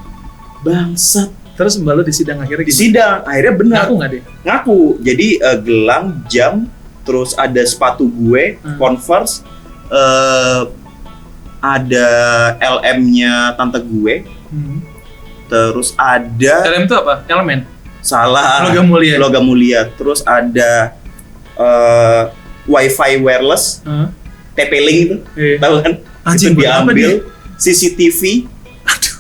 bangsat 0.61 1.29
Terus 1.55 1.79
mbak 1.79 1.93
lo 1.93 2.03
di 2.03 2.11
sidang 2.11 2.41
akhirnya 2.41 2.67
di 2.67 2.75
sidang 2.75 3.23
akhirnya 3.23 3.55
benar 3.55 3.85
Ngaku 3.85 3.95
nggak 3.95 4.11
deh? 4.11 4.23
ngaku 4.43 4.79
jadi 4.99 5.27
eh, 5.41 5.59
gelang 5.61 6.05
jam 6.27 6.67
terus 7.05 7.33
ada 7.35 7.61
sepatu 7.63 8.05
gue 8.05 8.57
Hmm. 8.59 8.77
converse 8.77 9.45
eh, 9.87 10.63
ada 11.61 12.09
LM-nya 12.59 13.35
tante 13.55 13.79
gue 13.79 14.25
Hmm. 14.49 14.79
terus 15.47 15.93
ada 15.95 16.55
LM 16.67 16.85
itu 16.85 16.95
apa? 16.95 17.25
Elemen? 17.27 17.61
salah 18.01 18.61
Logam 18.63 18.85
mulia. 18.87 19.17
logam 19.17 19.41
mulia 19.43 19.89
terus 19.91 20.21
ada 20.23 20.93
eh, 21.55 22.23
wifi 22.65 23.17
wireless 23.17 23.81
Hah? 23.83 24.13
TP-Link 24.53 24.99
itu 25.01 25.17
Iya. 25.35 25.57
tahu 25.59 25.75
kan 25.81 25.93
Anjing, 26.23 26.53
itu 26.53 26.61
diambil 26.61 27.11
CCTV 27.57 28.45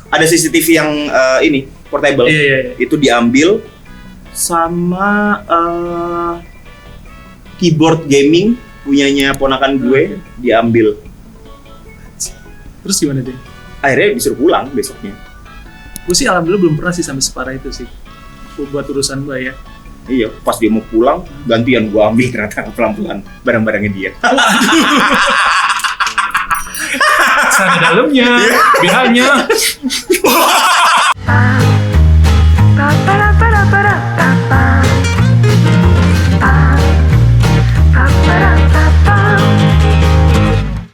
ada 0.07 0.25
CCTV 0.25 0.66
yang 0.70 0.90
eh, 1.07 1.40
ini 1.42 1.61
portable 1.87 2.25
Iya, 2.25 2.37
iya, 2.38 2.59
iya. 2.61 2.73
itu 2.77 2.94
diambil 2.94 3.64
sama 4.31 5.12
eh, 5.44 6.33
keyboard 7.56 8.06
gaming 8.06 8.54
punyanya 8.82 9.32
ponakan 9.32 9.78
gue 9.78 10.18
diambil 10.36 10.94
Terus 12.80 12.96
gimana 13.00 13.24
deh? 13.24 13.36
akhirnya 13.80 14.16
disuruh 14.16 14.36
pulang 14.38 14.68
besoknya 14.70 15.12
Gue 16.04 16.12
sih 16.12 16.28
alhamdulillah 16.28 16.60
belum 16.60 16.74
pernah 16.76 16.92
sih 16.92 17.00
sampai 17.00 17.24
separah 17.24 17.56
itu 17.56 17.72
sih. 17.72 17.88
Buat 18.68 18.84
urusan 18.86 19.24
mbak 19.24 19.38
ya. 19.40 19.52
iya 20.04 20.28
pas 20.44 20.60
dia 20.60 20.68
mau 20.68 20.84
pulang 20.84 21.24
gantian 21.48 21.88
gue 21.88 21.96
ambil 21.96 22.28
ternyata 22.28 22.68
pelan-pelan 22.76 23.24
barang-barangnya 23.40 23.90
dia 23.90 24.10
Sana 27.54 27.76
dalamnya, 27.80 28.28
BH-nya. 28.82 29.26